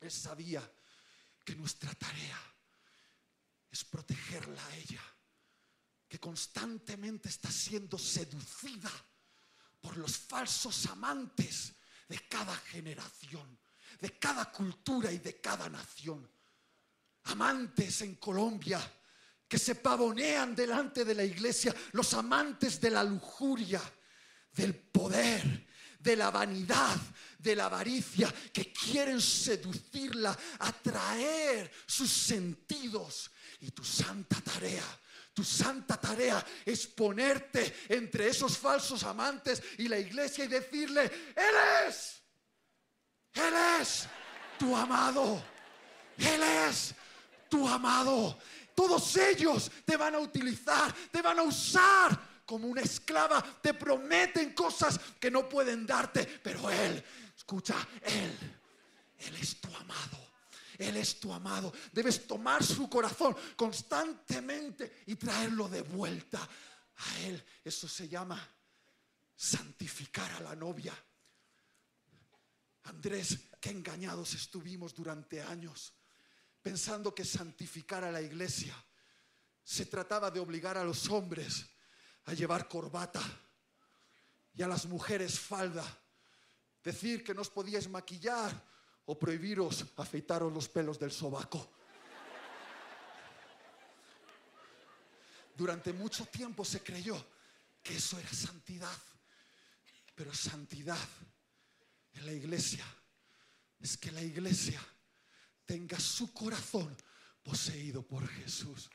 [0.00, 0.70] Él sabía
[1.42, 2.38] que nuestra tarea
[3.70, 5.02] es protegerla a ella,
[6.06, 8.92] que constantemente está siendo seducida
[9.80, 11.72] por los falsos amantes
[12.06, 13.58] de cada generación
[14.00, 16.28] de cada cultura y de cada nación.
[17.24, 18.80] Amantes en Colombia
[19.48, 23.80] que se pavonean delante de la iglesia, los amantes de la lujuria,
[24.52, 25.66] del poder,
[25.98, 26.96] de la vanidad,
[27.38, 33.30] de la avaricia, que quieren seducirla, atraer sus sentidos.
[33.60, 34.84] Y tu santa tarea
[35.36, 41.02] tu santa tarea es ponerte entre esos falsos amantes y la iglesia y decirle,
[41.36, 41.54] Él
[41.86, 42.22] es
[43.36, 44.08] él es
[44.58, 45.42] tu amado.
[46.18, 46.94] Él es
[47.48, 48.38] tu amado.
[48.74, 53.42] Todos ellos te van a utilizar, te van a usar como una esclava.
[53.60, 56.24] Te prometen cosas que no pueden darte.
[56.42, 57.02] Pero Él,
[57.36, 58.36] escucha, Él,
[59.18, 60.26] Él es tu amado.
[60.78, 61.72] Él es tu amado.
[61.92, 67.42] Debes tomar su corazón constantemente y traerlo de vuelta a Él.
[67.64, 68.46] Eso se llama
[69.34, 70.94] santificar a la novia.
[72.86, 75.92] Andrés, qué engañados estuvimos durante años,
[76.62, 78.74] pensando que santificar a la iglesia
[79.62, 81.66] se trataba de obligar a los hombres
[82.24, 83.22] a llevar corbata
[84.54, 85.84] y a las mujeres falda,
[86.82, 88.54] decir que no os podíais maquillar
[89.06, 91.74] o prohibiros afeitaros los pelos del sobaco.
[95.56, 97.16] Durante mucho tiempo se creyó
[97.82, 98.98] que eso era santidad,
[100.14, 100.98] pero santidad
[102.22, 102.84] la iglesia
[103.80, 104.80] es que la iglesia
[105.64, 106.96] tenga su corazón
[107.42, 108.90] poseído por Jesús.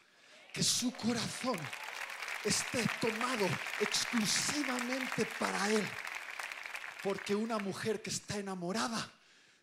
[0.53, 1.57] Que su corazón
[2.43, 3.47] esté tomado
[3.79, 5.87] exclusivamente para Él.
[7.03, 9.11] Porque una mujer que está enamorada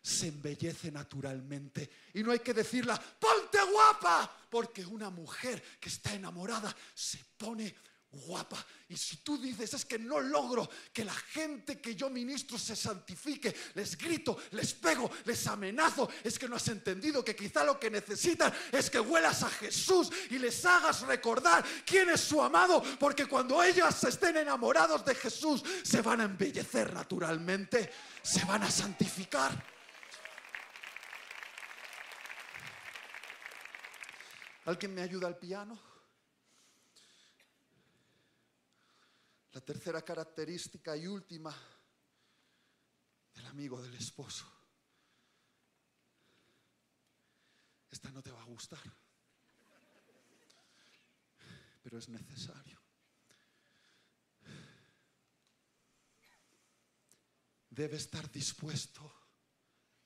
[0.01, 1.89] se embellece naturalmente.
[2.13, 7.75] Y no hay que decirla, ponte guapa, porque una mujer que está enamorada se pone
[8.11, 8.65] guapa.
[8.87, 12.75] Y si tú dices, es que no logro que la gente que yo ministro se
[12.75, 17.79] santifique, les grito, les pego, les amenazo, es que no has entendido que quizá lo
[17.79, 22.81] que necesitan es que huelas a Jesús y les hagas recordar quién es su amado,
[22.99, 27.91] porque cuando ellas estén enamorados de Jesús, se van a embellecer naturalmente,
[28.23, 29.79] se van a santificar.
[34.65, 35.88] ¿Alguien me ayuda al piano?
[39.59, 41.53] La tercera característica y última
[43.33, 44.49] del amigo del esposo.
[47.91, 48.79] Esta no te va a gustar,
[51.83, 52.79] pero es necesario.
[57.69, 59.13] Debe estar dispuesto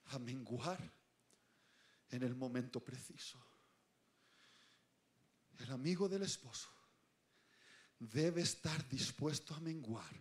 [0.06, 0.80] a menguar
[2.08, 3.38] en el momento preciso.
[5.58, 6.73] El amigo del esposo
[8.10, 10.14] debe estar dispuesto a menguar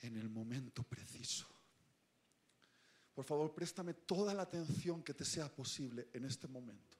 [0.00, 1.46] en el momento preciso.
[3.14, 6.96] Por favor, préstame toda la atención que te sea posible en este momento.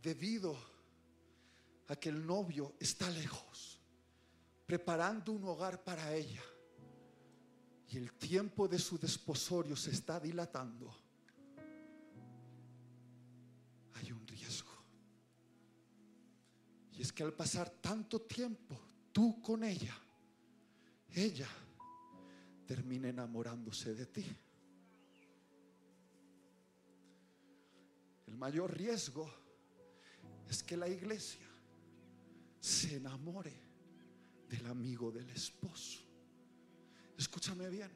[0.00, 0.56] Debido
[1.88, 3.80] a que el novio está lejos,
[4.66, 6.42] preparando un hogar para ella,
[7.88, 11.03] y el tiempo de su desposorio se está dilatando,
[16.96, 18.80] Y es que al pasar tanto tiempo
[19.12, 19.94] tú con ella,
[21.10, 21.48] ella
[22.66, 24.24] termina enamorándose de ti.
[28.26, 29.30] El mayor riesgo
[30.48, 31.46] es que la iglesia
[32.60, 33.52] se enamore
[34.48, 36.00] del amigo del esposo.
[37.16, 37.90] Escúchame bien.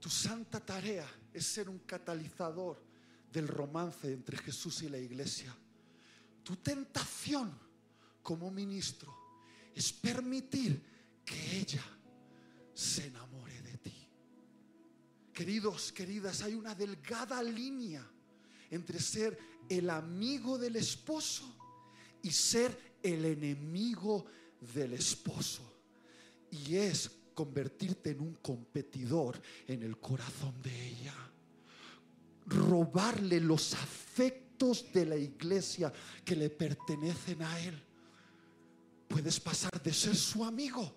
[0.00, 2.82] Tu santa tarea es ser un catalizador
[3.32, 5.54] del romance entre Jesús y la iglesia.
[6.42, 7.52] Tu tentación
[8.22, 9.14] como ministro
[9.74, 10.82] es permitir
[11.24, 11.84] que ella
[12.74, 14.08] se enamore de ti.
[15.32, 18.06] Queridos, queridas, hay una delgada línea
[18.70, 19.38] entre ser
[19.68, 21.56] el amigo del esposo
[22.22, 24.26] y ser el enemigo
[24.74, 25.62] del esposo.
[26.50, 31.14] Y es convertirte en un competidor en el corazón de ella.
[32.46, 34.41] Robarle los afectos
[34.92, 35.92] de la iglesia
[36.24, 37.82] que le pertenecen a Él.
[39.08, 40.94] Puedes pasar de ser su amigo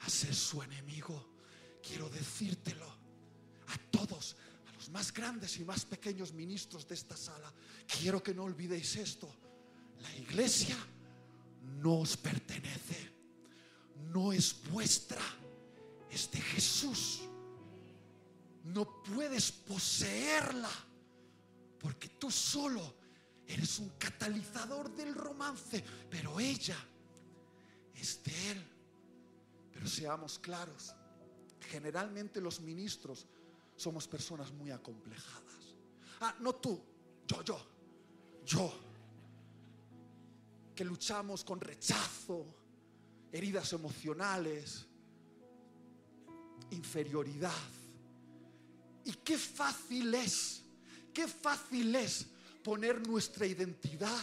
[0.00, 1.34] a ser su enemigo.
[1.82, 7.52] Quiero decírtelo a todos, a los más grandes y más pequeños ministros de esta sala.
[7.86, 9.30] Quiero que no olvidéis esto.
[10.00, 10.76] La iglesia
[11.82, 13.12] no os pertenece,
[14.10, 15.22] no es vuestra,
[16.10, 17.20] es de Jesús.
[18.64, 20.85] No puedes poseerla
[21.78, 22.94] porque tú solo
[23.46, 26.76] eres un catalizador del romance, pero ella
[27.94, 28.64] es de Él.
[29.72, 30.94] Pero seamos claros,
[31.70, 33.26] generalmente los ministros
[33.76, 35.76] somos personas muy acomplejadas.
[36.20, 36.80] Ah, no tú,
[37.26, 37.60] yo, yo,
[38.44, 38.72] yo,
[40.74, 42.46] que luchamos con rechazo,
[43.32, 44.86] heridas emocionales,
[46.70, 47.52] inferioridad.
[49.04, 50.62] Y qué fácil es,
[51.16, 52.26] qué fácil es
[52.62, 54.22] poner nuestra identidad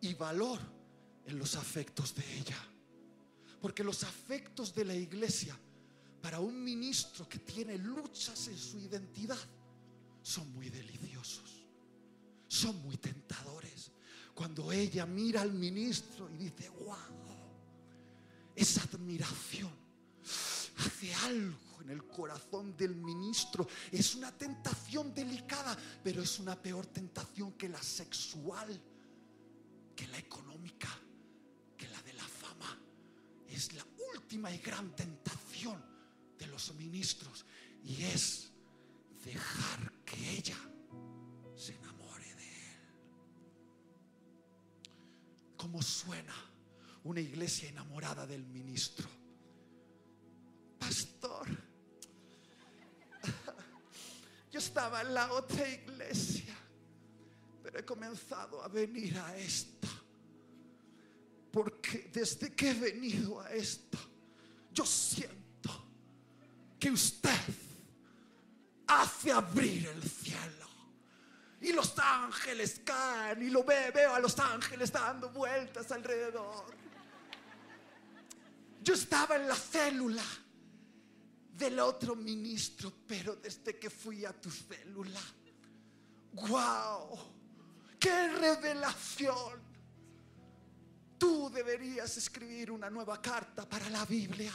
[0.00, 0.58] y valor
[1.26, 2.58] en los afectos de ella.
[3.60, 5.56] Porque los afectos de la iglesia
[6.20, 9.38] para un ministro que tiene luchas en su identidad
[10.22, 11.68] son muy deliciosos,
[12.48, 13.92] son muy tentadores.
[14.34, 16.96] Cuando ella mira al ministro y dice, wow,
[18.56, 19.83] esa admiración
[20.76, 23.66] hace algo en el corazón del ministro.
[23.90, 28.80] Es una tentación delicada, pero es una peor tentación que la sexual,
[29.94, 30.88] que la económica,
[31.76, 32.78] que la de la fama.
[33.48, 35.82] Es la última y gran tentación
[36.38, 37.44] de los ministros
[37.84, 38.50] y es
[39.24, 40.58] dejar que ella
[41.54, 42.80] se enamore de él.
[45.56, 46.34] ¿Cómo suena
[47.04, 49.23] una iglesia enamorada del ministro?
[50.84, 51.46] Pastor,
[54.52, 56.54] yo estaba en la otra iglesia,
[57.62, 59.88] pero he comenzado a venir a esta.
[61.50, 63.96] Porque desde que he venido a esta,
[64.72, 65.86] yo siento
[66.78, 67.30] que usted
[68.86, 70.68] hace abrir el cielo.
[71.62, 76.66] Y los ángeles caen y lo ve, veo a los ángeles dando vueltas alrededor.
[78.82, 80.22] Yo estaba en la célula
[81.56, 85.20] del otro ministro, pero desde que fui a tu célula,
[86.32, 87.18] wow,
[87.98, 89.62] qué revelación.
[91.16, 94.52] Tú deberías escribir una nueva carta para la Biblia.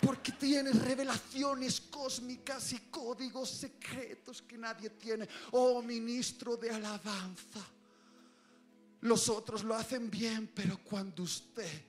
[0.00, 5.28] Porque tienes revelaciones cósmicas y códigos secretos que nadie tiene.
[5.52, 7.60] Oh ministro de alabanza.
[9.02, 11.84] Los otros lo hacen bien, pero cuando usted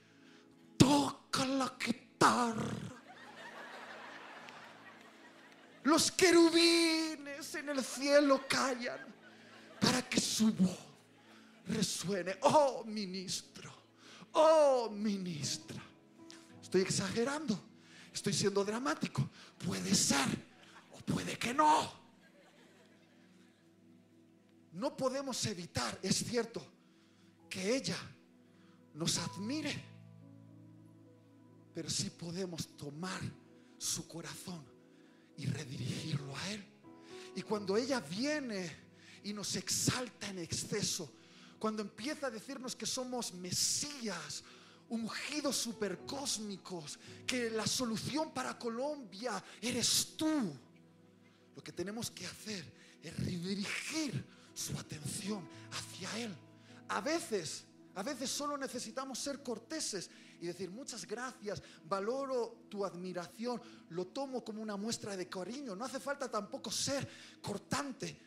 [0.78, 3.03] toca la guitarra,
[5.84, 9.00] los querubines en el cielo callan
[9.80, 10.80] para que su voz
[11.68, 12.38] resuene.
[12.42, 13.72] Oh ministro,
[14.34, 15.82] oh ministra.
[16.62, 17.60] Estoy exagerando,
[18.14, 19.30] estoy siendo dramático.
[19.66, 20.28] Puede ser
[20.92, 22.02] o puede que no.
[24.72, 26.66] No podemos evitar, es cierto,
[27.50, 27.98] que ella
[28.96, 29.84] nos admire,
[31.76, 33.22] pero sí podemos tomar
[33.78, 34.73] su corazón
[35.38, 36.64] y redirigirlo a Él.
[37.36, 38.72] Y cuando ella viene
[39.24, 41.12] y nos exalta en exceso,
[41.60, 44.44] cuando empieza a decirnos que somos Mesías,
[44.90, 50.54] ungidos supercósmicos, que la solución para Colombia eres tú,
[51.56, 52.66] lo que tenemos que hacer
[53.02, 56.36] es redirigir su atención hacia Él.
[56.90, 57.64] A veces,
[57.96, 60.10] a veces solo necesitamos ser corteses
[60.44, 65.74] y decir muchas gracias, valoro tu admiración, lo tomo como una muestra de cariño.
[65.74, 67.08] No hace falta tampoco ser
[67.42, 68.20] cortante.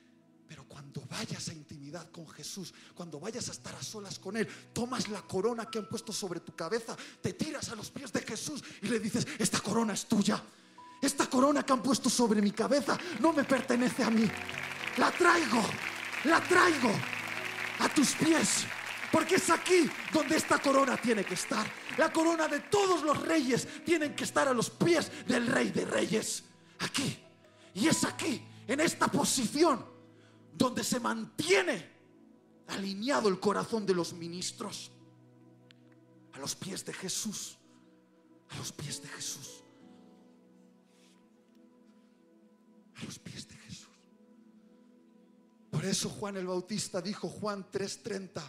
[0.49, 4.49] Pero cuando vayas a intimidad con Jesús, cuando vayas a estar a solas con Él,
[4.73, 8.23] tomas la corona que han puesto sobre tu cabeza, te tiras a los pies de
[8.23, 10.43] Jesús y le dices, esta corona es tuya.
[11.03, 14.27] Esta corona que han puesto sobre mi cabeza no me pertenece a mí.
[14.97, 15.63] La traigo,
[16.25, 16.93] la traigo
[17.81, 18.65] a tus pies.
[19.13, 21.67] Porque es aquí donde esta corona tiene que estar.
[21.97, 25.85] La corona de todos los reyes tienen que estar a los pies del rey de
[25.85, 26.45] reyes.
[26.81, 27.23] Aquí.
[27.75, 29.85] Y es aquí, en esta posición,
[30.53, 31.91] donde se mantiene
[32.69, 34.91] alineado el corazón de los ministros.
[36.33, 37.59] A los pies de Jesús.
[38.51, 39.63] A los pies de Jesús.
[42.97, 43.89] A los pies de Jesús.
[45.71, 48.43] Por eso Juan el Bautista dijo, Juan 3:30,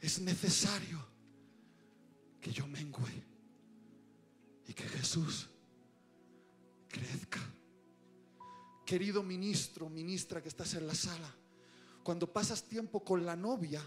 [0.00, 1.04] es necesario
[2.40, 3.24] que yo mengüe
[4.66, 5.48] y que Jesús
[6.88, 7.40] crezca.
[8.84, 11.34] Querido ministro, ministra que estás en la sala,
[12.02, 13.82] cuando pasas tiempo con la novia,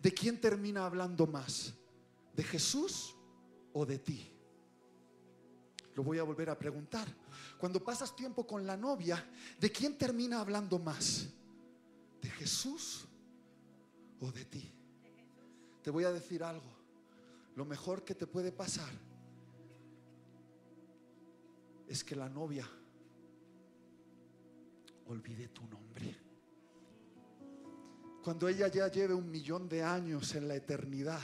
[0.00, 1.74] ¿de quién termina hablando más?
[2.34, 3.16] ¿De Jesús
[3.72, 4.32] o de ti?
[5.96, 7.08] Lo voy a volver a preguntar.
[7.58, 9.28] Cuando pasas tiempo con la novia,
[9.58, 11.26] ¿de quién termina hablando más?
[12.22, 13.08] ¿De Jesús
[14.20, 14.77] o de ti?
[15.82, 16.70] Te voy a decir algo.
[17.56, 18.90] Lo mejor que te puede pasar
[21.88, 22.68] es que la novia
[25.06, 26.16] olvide tu nombre.
[28.22, 31.20] Cuando ella ya lleve un millón de años en la eternidad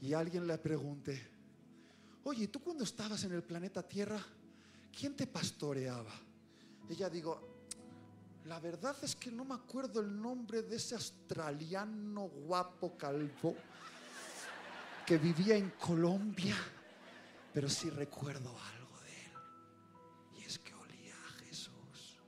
[0.00, 1.20] y alguien le pregunte,
[2.24, 4.20] oye, ¿tú cuando estabas en el planeta Tierra,
[4.96, 6.12] quién te pastoreaba?
[6.90, 7.47] Ella digo,
[8.48, 13.54] la verdad es que no me acuerdo el nombre de ese australiano guapo calvo
[15.04, 16.56] que vivía en Colombia,
[17.52, 19.32] pero sí recuerdo algo de él.
[20.38, 22.18] Y es que olía a Jesús.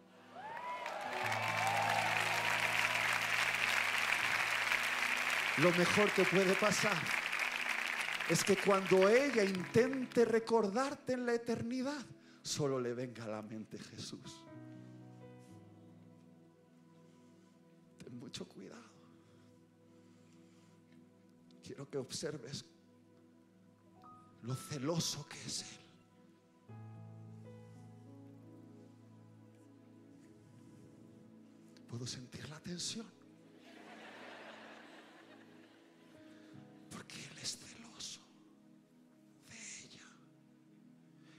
[5.57, 7.03] Lo mejor que puede pasar
[8.29, 12.05] es que cuando ella intente recordarte en la eternidad,
[12.43, 14.45] solo le venga a la mente Jesús.
[21.81, 22.63] Quiero que observes
[24.43, 25.79] lo celoso que es Él.
[31.89, 33.07] Puedo sentir la tensión.
[36.91, 38.21] Porque Él es celoso
[39.49, 40.07] de ella.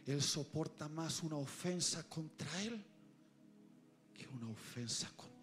[0.08, 2.84] Él soporta más una ofensa contra Él
[4.12, 5.41] que una ofensa contra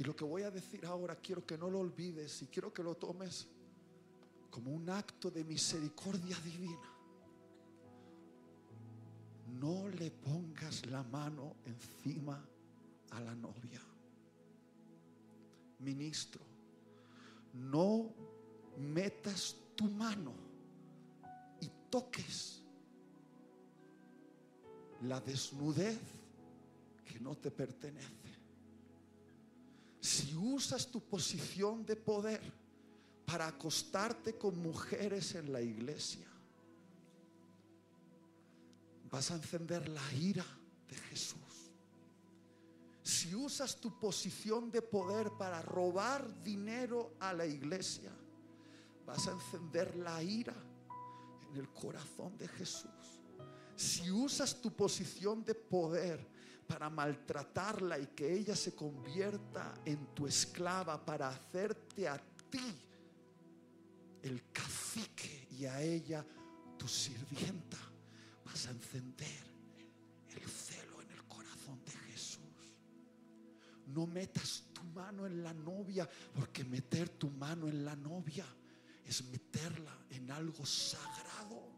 [0.00, 2.82] Y lo que voy a decir ahora quiero que no lo olvides y quiero que
[2.82, 3.46] lo tomes
[4.48, 6.90] como un acto de misericordia divina.
[9.60, 12.42] No le pongas la mano encima
[13.10, 13.82] a la novia.
[15.80, 16.40] Ministro,
[17.52, 18.14] no
[18.78, 20.32] metas tu mano
[21.60, 22.62] y toques
[25.02, 26.00] la desnudez
[27.04, 28.19] que no te pertenece.
[30.00, 32.40] Si usas tu posición de poder
[33.26, 36.26] para acostarte con mujeres en la iglesia,
[39.10, 40.44] vas a encender la ira
[40.88, 41.38] de Jesús.
[43.02, 48.12] Si usas tu posición de poder para robar dinero a la iglesia,
[49.04, 50.54] vas a encender la ira
[51.50, 53.20] en el corazón de Jesús.
[53.74, 56.26] Si usas tu posición de poder
[56.70, 62.16] para maltratarla y que ella se convierta en tu esclava para hacerte a
[62.48, 62.76] ti
[64.22, 66.24] el cacique y a ella
[66.78, 67.76] tu sirvienta,
[68.44, 69.44] vas a encender
[70.28, 72.38] el celo en el corazón de Jesús.
[73.88, 78.46] No metas tu mano en la novia, porque meter tu mano en la novia
[79.04, 81.69] es meterla en algo sagrado.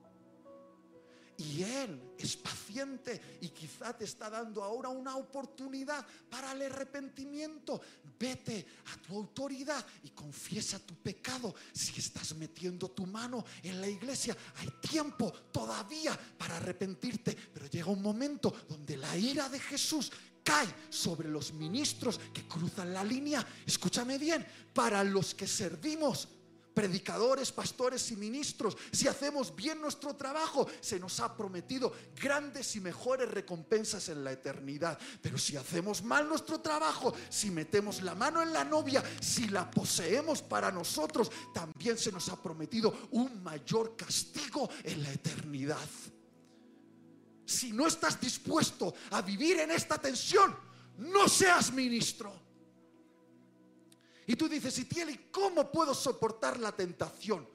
[1.43, 7.80] Y Él es paciente y quizá te está dando ahora una oportunidad para el arrepentimiento.
[8.18, 11.55] Vete a tu autoridad y confiesa tu pecado.
[11.72, 17.36] Si estás metiendo tu mano en la iglesia, hay tiempo todavía para arrepentirte.
[17.53, 20.12] Pero llega un momento donde la ira de Jesús
[20.45, 23.45] cae sobre los ministros que cruzan la línea.
[23.66, 26.28] Escúchame bien, para los que servimos
[26.74, 32.80] predicadores, pastores y ministros, si hacemos bien nuestro trabajo, se nos ha prometido grandes y
[32.80, 34.98] mejores recompensas en la eternidad.
[35.20, 39.70] Pero si hacemos mal nuestro trabajo, si metemos la mano en la novia, si la
[39.70, 45.88] poseemos para nosotros, también se nos ha prometido un mayor castigo en la eternidad.
[47.44, 50.56] Si no estás dispuesto a vivir en esta tensión,
[50.98, 52.41] no seas ministro.
[54.32, 57.46] Y tú dices, y tiene, ¿cómo puedo soportar la tentación?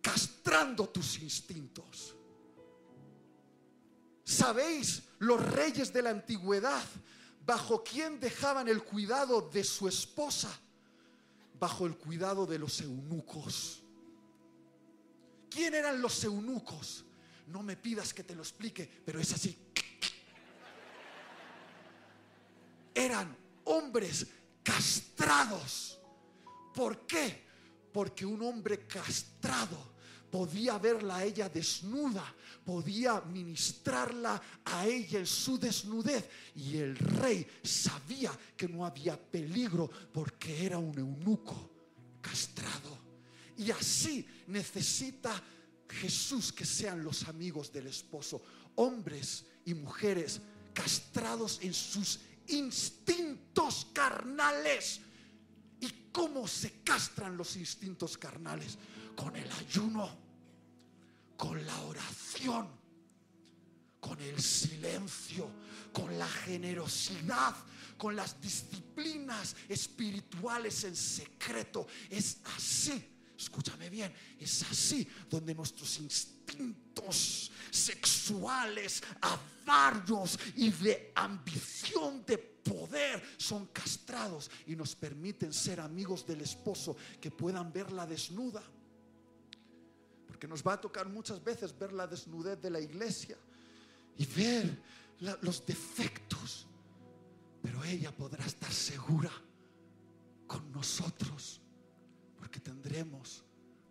[0.00, 2.14] Castrando tus instintos.
[4.22, 6.84] ¿Sabéis los reyes de la antigüedad
[7.44, 10.56] bajo quién dejaban el cuidado de su esposa?
[11.58, 13.82] Bajo el cuidado de los eunucos.
[15.50, 17.06] ¿Quién eran los eunucos?
[17.48, 19.58] No me pidas que te lo explique, pero es así.
[22.94, 24.28] Eran hombres
[24.64, 26.00] castrados.
[26.74, 27.44] ¿Por qué?
[27.92, 29.94] Porque un hombre castrado
[30.34, 32.34] podía verla a ella desnuda,
[32.64, 36.28] podía ministrarla a ella en su desnudez.
[36.56, 41.70] Y el rey sabía que no había peligro porque era un eunuco
[42.20, 42.98] castrado.
[43.56, 45.40] Y así necesita
[45.88, 48.42] Jesús que sean los amigos del esposo,
[48.74, 50.40] hombres y mujeres
[50.72, 52.18] castrados en sus
[52.48, 55.00] instintos carnales.
[55.80, 58.78] ¿Y cómo se castran los instintos carnales?
[59.16, 60.10] Con el ayuno,
[61.36, 62.68] con la oración,
[64.00, 65.50] con el silencio,
[65.92, 67.54] con la generosidad,
[67.96, 71.86] con las disciplinas espirituales en secreto.
[72.10, 82.38] Es así escúchame bien, es así donde nuestros instintos sexuales, avarios y de ambición de
[82.38, 88.62] poder son castrados y nos permiten ser amigos del esposo que puedan verla desnuda.
[90.26, 93.36] Porque nos va a tocar muchas veces ver la desnudez de la iglesia
[94.16, 94.80] y ver
[95.42, 96.66] los defectos.
[97.62, 99.30] Pero ella podrá estar segura
[100.46, 101.60] con nosotros
[102.54, 103.42] porque tendremos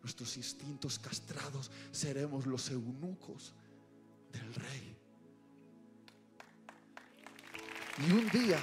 [0.01, 3.53] nuestros instintos castrados, seremos los eunucos
[4.31, 4.97] del rey.
[8.07, 8.57] Y un día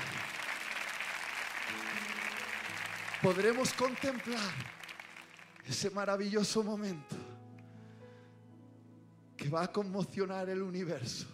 [3.22, 4.54] podremos contemplar
[5.66, 7.16] ese maravilloso momento
[9.36, 11.26] que va a conmocionar el universo.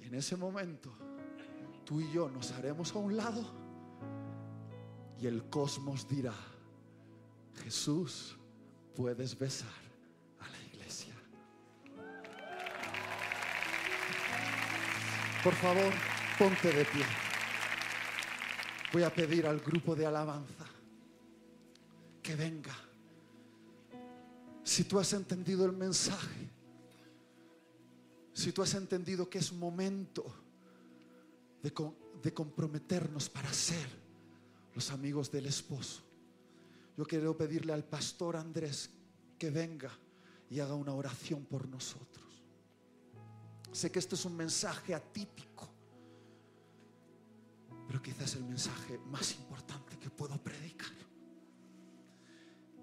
[0.00, 0.96] Y en ese momento
[1.84, 3.44] tú y yo nos haremos a un lado
[5.20, 6.32] y el cosmos dirá,
[7.62, 8.36] Jesús,
[8.94, 9.68] puedes besar
[10.40, 11.14] a la iglesia.
[15.44, 15.92] Por favor,
[16.38, 17.04] ponte de pie.
[18.92, 20.64] Voy a pedir al grupo de alabanza
[22.22, 22.74] que venga.
[24.64, 26.50] Si tú has entendido el mensaje,
[28.32, 30.24] si tú has entendido que es momento
[31.62, 31.72] de,
[32.22, 33.86] de comprometernos para ser
[34.74, 36.05] los amigos del esposo,
[36.96, 38.90] yo quiero pedirle al pastor Andrés
[39.38, 39.90] que venga
[40.48, 42.42] y haga una oración por nosotros.
[43.72, 45.68] Sé que este es un mensaje atípico,
[47.86, 50.92] pero quizás el mensaje más importante que puedo predicar.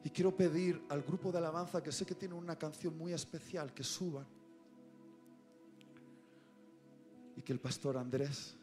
[0.04, 3.74] Y quiero pedir al grupo de alabanza que sé que tiene una canción muy especial
[3.74, 4.28] que suban
[7.36, 8.56] y que el pastor Andrés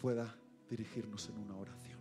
[0.00, 0.36] pueda
[0.68, 1.91] dirigirnos en una oración.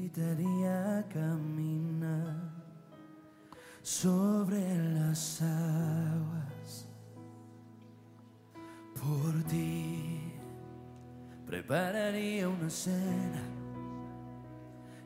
[0.00, 2.36] Invitaría a caminar
[3.82, 4.62] sobre
[4.94, 6.88] las aguas
[8.94, 10.32] por ti.
[11.46, 13.42] Prepararía una cena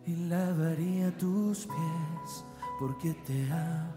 [0.07, 2.45] y lavaría tus pies
[2.79, 3.95] porque te amo.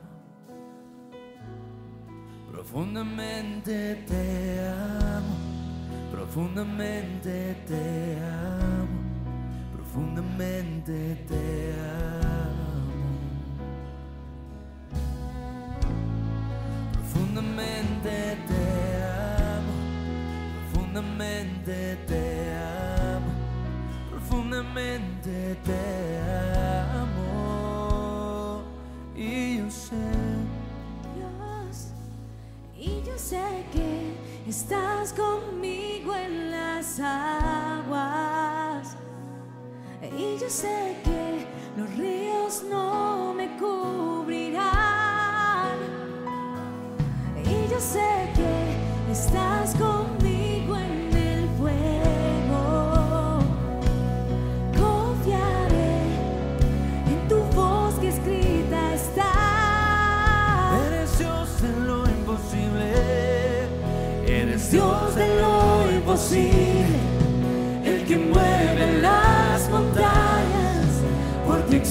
[2.52, 5.36] Profundamente te amo,
[6.12, 8.87] profundamente te amo
[9.98, 12.86] profundamente te amo.
[16.94, 18.66] Profundamente te
[19.02, 19.74] amo,
[20.72, 22.24] profundamente te
[22.54, 23.32] amo,
[24.12, 25.84] profundamente te
[26.94, 28.62] amo.
[29.16, 29.96] Y yo sé,
[31.16, 31.76] Dios,
[32.78, 34.14] y yo sé que
[34.48, 37.67] estás conmigo en las aguas.
[40.18, 41.46] Y yo sé que
[41.78, 44.66] los ríos no me cubrirán.
[47.46, 53.40] Y yo sé que estás conmigo en el fuego.
[54.76, 56.02] Confiaré
[57.12, 59.32] en tu voz que escrita está.
[60.88, 62.94] eres Dios de lo imposible,
[64.26, 66.67] eres Dios de lo imposible,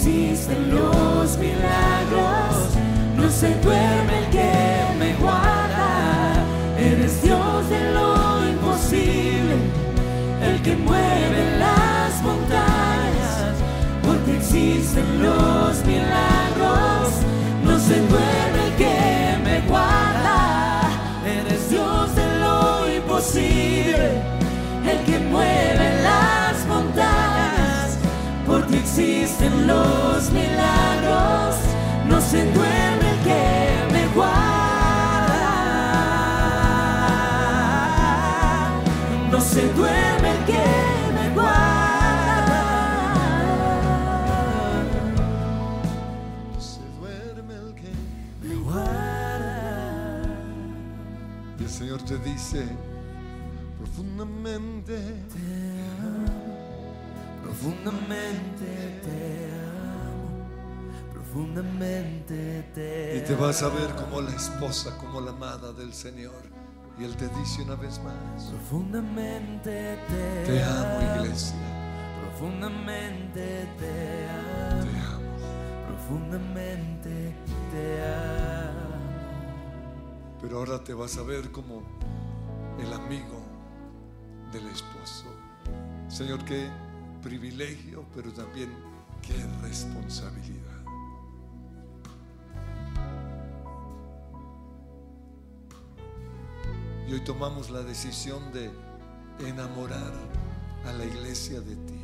[0.07, 2.77] existen los milagros,
[3.17, 4.53] no se duerme el que
[5.01, 6.45] me guarda,
[6.79, 9.57] eres Dios de lo imposible,
[10.43, 13.57] el que mueve las montañas,
[14.05, 17.11] porque existen los milagros,
[17.65, 20.83] no se duerme el que me guarda,
[21.27, 24.23] eres Dios de lo imposible,
[24.89, 26.26] el que mueve las
[28.99, 31.57] existen los milagros,
[32.09, 34.41] no se duerme el que me guarda,
[39.31, 40.65] no se duerme el que
[41.15, 42.63] me guarda.
[46.59, 47.93] Se duerme el que
[48.49, 50.27] me guarda.
[51.59, 52.65] y el Señor te dice
[53.79, 54.97] profundamente
[57.61, 64.97] Te amo, profundamente te amo, profundamente te Y te vas a ver como la esposa,
[64.99, 66.43] como la amada del Señor.
[66.99, 71.57] Y Él te dice una vez más, Profundamente te, te amo iglesia,
[72.23, 74.83] Profundamente te amo.
[74.83, 75.87] te amo.
[75.89, 77.35] Profundamente
[77.73, 78.97] te amo.
[80.41, 81.83] Pero ahora te vas a ver como
[82.81, 83.43] el amigo
[84.53, 85.25] del esposo.
[86.09, 86.69] Señor, qué
[87.27, 88.71] privilegio, pero también
[89.21, 90.63] qué responsabilidad.
[97.09, 98.71] Y hoy tomamos la decisión de
[99.45, 100.13] enamorar
[100.85, 102.01] a la iglesia de ti,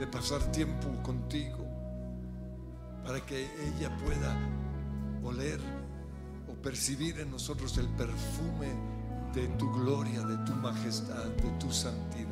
[0.00, 1.64] de pasar tiempo contigo,
[3.06, 4.36] para que ella pueda
[5.22, 5.60] oler
[6.48, 8.72] o percibir en nosotros el perfume
[9.32, 12.29] de tu gloria, de tu majestad, de tu santidad.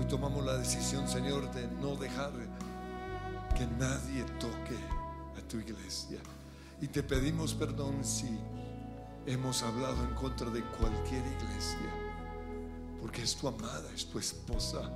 [0.00, 2.32] Hoy tomamos la decisión, Señor, de no dejar
[3.54, 4.78] que nadie toque
[5.38, 6.18] a tu iglesia.
[6.80, 8.40] Y te pedimos perdón si
[9.26, 11.90] hemos hablado en contra de cualquier iglesia,
[12.98, 14.90] porque es tu amada, es tu esposa.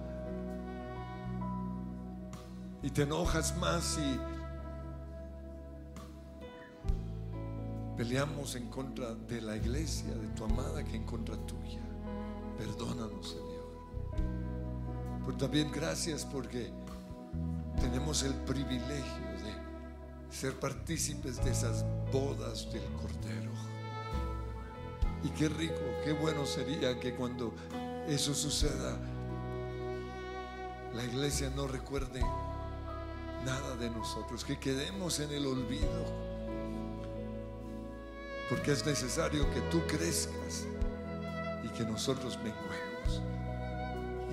[2.82, 4.18] Y te enojas más si
[7.94, 11.82] peleamos en contra de la iglesia, de tu amada, que en contra tuya.
[12.57, 13.53] Perdónanos, Señor.
[15.24, 16.70] Pero también gracias porque
[17.80, 23.52] tenemos el privilegio de ser partícipes de esas bodas del Cordero.
[25.22, 27.54] Y qué rico, qué bueno sería que cuando
[28.06, 28.98] eso suceda,
[30.94, 32.20] la iglesia no recuerde
[33.44, 36.24] nada de nosotros, que quedemos en el olvido
[38.48, 40.66] porque es necesario que tú crezcas
[41.62, 43.34] y que nosotros menguemos.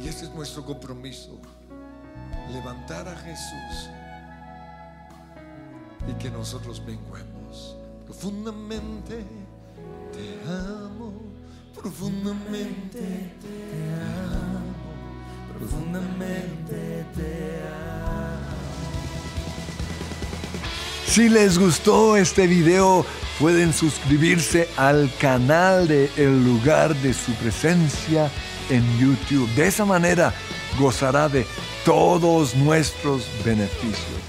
[0.03, 1.39] Y ese es nuestro compromiso,
[2.51, 3.89] levantar a Jesús
[6.09, 7.75] y que nosotros menguemos.
[8.05, 9.23] Profundamente
[10.11, 11.13] te amo,
[11.75, 12.99] profundamente
[13.41, 13.83] te
[14.23, 14.61] amo,
[15.59, 18.01] Profundamente te amo.
[21.05, 23.05] Si les gustó este video,
[23.39, 28.31] pueden suscribirse al canal de El lugar de su presencia
[28.71, 29.49] en YouTube.
[29.55, 30.33] De esa manera
[30.79, 31.45] gozará de
[31.85, 34.20] todos nuestros beneficios.